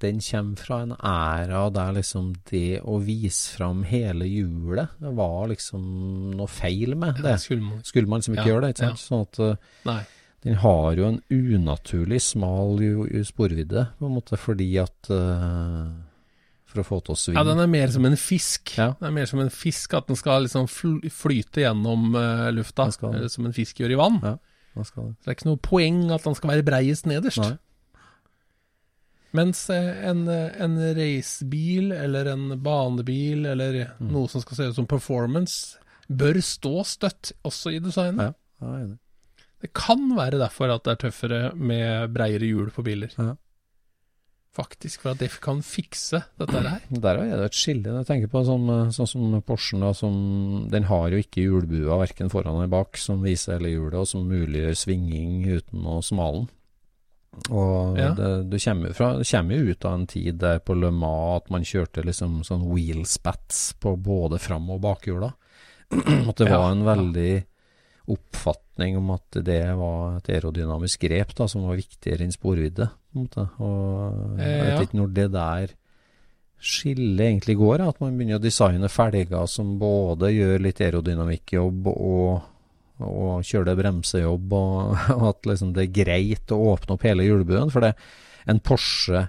[0.00, 5.82] den kommer fra en æra der liksom det å vise fram hele hjulet var liksom
[6.36, 7.38] noe feil med det.
[7.40, 9.00] skulle man Skulle man liksom ikke Ja, gjøre det, ikke sant?
[9.06, 10.02] Sånn at Nei.
[10.44, 12.78] Den har jo en unaturlig smal
[13.28, 15.90] sporvidde, på en måte, fordi at uh,
[16.70, 17.40] For å få til å svinge.
[17.40, 18.76] Ja, den er mer som en fisk.
[18.78, 18.92] Ja.
[19.00, 23.28] Den er mer som en fisk, At den skal liksom flyte gjennom uh, lufta, eller
[23.28, 24.20] som en fisk gjør i vann.
[24.22, 24.36] Ja.
[24.76, 24.86] Det?
[24.86, 27.42] Så det er ikke noe poeng at den skal være breiest nederst.
[27.42, 27.58] Nei.
[29.36, 34.08] Mens eh, en, eh, en racebil eller en banebil eller Mm.
[34.10, 35.76] noe som skal se ut som performance,
[36.10, 38.32] bør stå støtt også i designet.
[38.32, 38.32] Ja,
[38.66, 38.98] jeg er enig.
[39.60, 43.12] Det kan være derfor at det er tøffere med breiere hjul på biler.
[43.18, 43.34] Ja.
[44.56, 46.80] Faktisk, for at det kan fikse dette her.
[47.04, 47.92] Der er det et skille.
[48.00, 49.84] Jeg tenker på sånn, sånn som Porschen.
[49.84, 50.16] Da, som,
[50.72, 54.26] den har jo ikke hjulbua verken foran eller bak som viser hele hjulet, og som
[54.26, 56.50] muliggjør svinging uten å smale den.
[57.54, 58.08] Og Ja.
[58.18, 58.90] det, du kommer,
[59.54, 63.74] jo ut av en tid der på Le Mans at man kjørte liksom sånn wheelspats
[63.78, 65.30] på både fram- og bakhjula.
[65.94, 67.44] at det var en veldig
[68.80, 72.88] oppfatning om at det var et aerodynamisk grep da, som var viktigere enn sporvidde.
[73.14, 75.74] Og jeg Eh, vet ikke når det der
[76.60, 82.42] skillet egentlig går, at man begynner å designe felger som både gjør litt aerodynamikkjobb og,
[83.00, 87.70] og kjører bremsejobb, og, og at liksom det er greit å åpne opp hele hjulbuen.
[87.70, 87.94] For det
[88.46, 89.28] en Porsche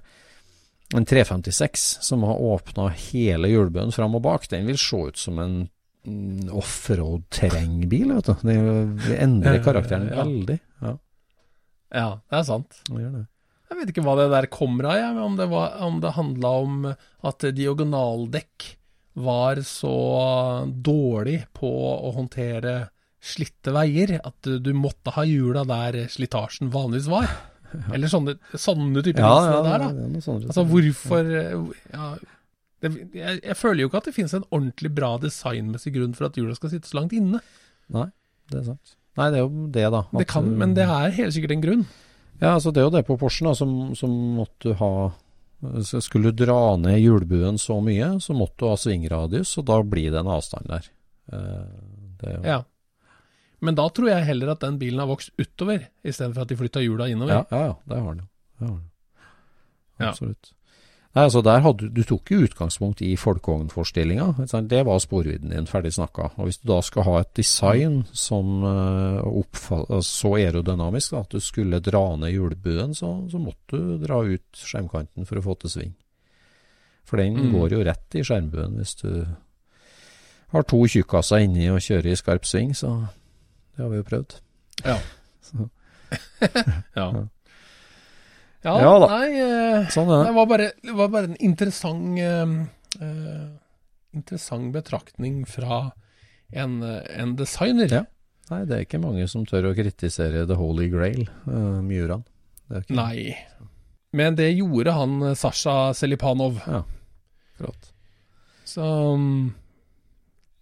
[0.94, 5.40] en 356 som har åpna hele hjulbuen fram og bak, den vil se ut som
[5.40, 5.70] en
[6.52, 8.34] offroad-terrengbil, vet du.
[8.48, 8.56] Det,
[9.08, 10.24] det endrer Eh, karakteren ja.
[10.24, 10.60] veldig.
[10.82, 10.98] Ja,
[11.92, 12.82] Ja, det er sant.
[12.92, 16.50] Jeg vet ikke hva det der kommer av, jeg, om det, var, om det handla
[16.64, 18.72] om at diagonaldekk
[19.22, 22.90] var så dårlig på å håndtere
[23.22, 27.28] slitte veier at du, måtte ha hjula der slitasjen vanligvis var.
[27.94, 29.92] Eller sånne, sånne typer Ja, ja, der, da.
[29.92, 30.38] Ja.
[30.42, 32.08] Altså hvorfor ja,
[32.82, 36.28] det, jeg, jeg føler jo ikke at det finnes en ordentlig bra designmessig grunn for
[36.30, 37.42] at hjula skal sitte så langt inne.
[37.94, 38.08] Nei,
[38.52, 38.96] det er sant.
[39.20, 40.02] Nei, det er jo det, da.
[40.16, 41.84] Det kan, men det er helt sikkert en grunn.
[42.42, 44.92] Ja, altså det er jo det på Porschen, da, som, som måtte ha
[46.02, 50.10] Skulle du dra ned hjulbuen så mye, så måtte du ha svingradius, og da blir
[50.16, 50.88] det en avstand der.
[51.32, 51.66] Eh,
[52.24, 52.64] Det Ja.
[53.62, 56.82] Men da tror jeg heller at den bilen har vokst utover, istedenfor at de flytta
[56.82, 57.36] hjula innover.
[57.36, 58.80] ja, ja, ja, det har den jo.
[60.02, 60.50] Absolutt.
[60.50, 60.58] Ja.
[61.14, 64.30] Nei, altså der hadde, du- du tok jo utgangspunkt i folkevognforstillinga.
[64.70, 66.30] Det var sporvidden din, ferdig snakka.
[66.38, 71.20] Og hvis du da skal ha et design som uh, oppfall, altså så aerodynamisk da,
[71.26, 75.44] at du skulle dra ned hjulbuen, så, så måtte du dra ut skjermkanten for å
[75.50, 75.94] få til sving.
[77.04, 77.52] For den Mm.
[77.58, 79.26] går jo rett i skjermbuen hvis du
[80.54, 83.08] har to tjukkaser inni og kjører i skarp sving, så
[83.76, 84.40] det har vi jo prøvd.
[84.86, 84.98] Ja.
[86.96, 87.12] Ja,
[88.62, 88.76] Ja.
[88.78, 89.08] ja da.
[89.10, 90.36] nei eh, sånn er Det det.
[90.38, 93.48] var bare, det var bare en interessant eh,
[94.12, 95.94] Interessant betraktning fra
[96.52, 97.88] en, en designer.
[97.88, 98.02] Ja.
[98.52, 102.26] Nei, det er ikke mange som tør å kritisere The Holy Grail, uh, Mjuran.
[102.92, 103.38] Nei.
[104.12, 106.60] Men det gjorde han Sasha Selipanov.
[106.68, 106.82] Ja,
[107.56, 107.94] flott.
[108.68, 108.84] Så
[109.16, 109.54] um,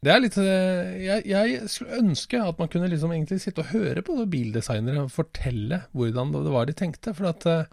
[0.06, 3.72] det er litt eh, jeg, jeg skulle ønske at man kunne liksom egentlig sitte og
[3.74, 7.12] høre på bildesignere og fortelle hvordan det var de tenkte.
[7.18, 7.66] For at eh,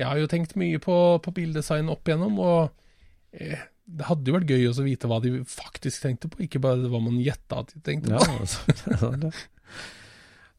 [0.00, 3.62] jeg har jo tenkt mye på, på bildesign opp igjennom, og eh,
[3.92, 7.00] det hadde jo vært gøy å vite hva de faktisk tenkte på, ikke bare hva
[7.02, 8.38] man gjetta at de tenkte Ja, på.
[8.42, 8.76] altså,
[9.12, 9.32] er det.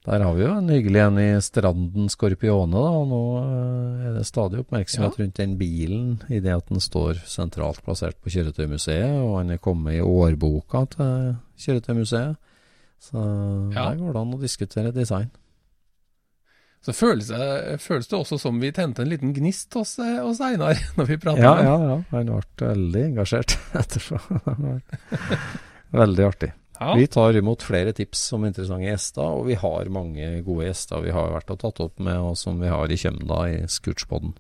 [0.04, 2.90] Der har vi jo en hyggelig en i Stranden Skorpione, da.
[3.00, 7.22] Og nå eh, er det stadig oppmerksomhet rundt den bilen i det at den står
[7.24, 11.30] sentralt plassert på Kjøretøymuseet, og han er kommet i årboka til
[11.64, 12.36] Kjøretøymuseet.
[13.04, 13.16] Så
[13.76, 13.90] Ja.
[13.90, 15.32] der går det an å diskutere design.
[16.84, 20.42] Så føles det, føles det også som vi tente en liten gnist hos, eh, hos
[20.44, 21.88] Einar når vi pratet Ja, med ja, ham.
[21.88, 21.96] ja.
[22.12, 24.20] Han ble veldig engasjert etterpå.
[25.96, 26.52] veldig artig.
[26.84, 26.96] Ja.
[27.00, 31.14] Vi tar imot flere tips om interessante gjester, og vi har mange gode gjester vi
[31.16, 34.34] har vært og tatt opp med, og som vi har i Kjømda i Scootspodden.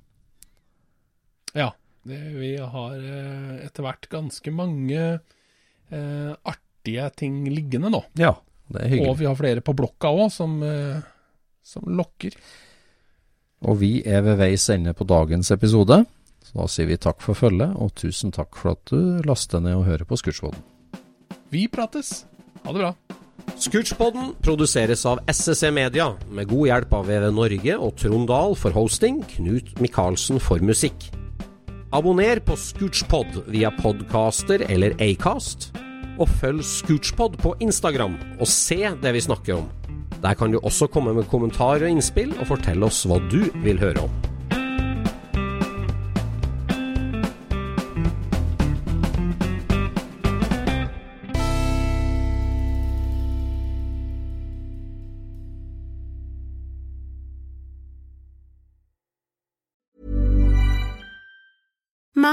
[1.55, 1.69] Ja,
[2.03, 8.03] det, vi har eh, etter hvert ganske mange eh, artige ting liggende nå.
[8.19, 8.35] Ja,
[8.73, 9.13] det er hyggelig.
[9.13, 10.99] Og vi har flere på blokka òg, som, eh,
[11.63, 12.35] som lokker.
[13.63, 16.01] Og vi er ved veis ende på dagens episode,
[16.43, 19.79] så da sier vi takk for følget, og tusen takk for at du laster ned
[19.79, 20.59] og hører på Scootspodden.
[21.53, 22.23] Vi prates.
[22.63, 22.93] Ha det bra.
[23.59, 28.75] Scootchpoden produseres av SSC Media, med god hjelp av VV Norge og Trond Dahl for
[28.75, 31.09] hosting, Knut Micaelsen for musikk.
[31.93, 35.69] Abonner på Scootchpod via podcaster eller Acast,
[36.17, 39.69] og følg Scootchpod på Instagram og se det vi snakker om.
[40.23, 43.81] Der kan du også komme med kommentarer og innspill, og fortelle oss hva du vil
[43.81, 44.32] høre om.
[62.23, 62.32] מה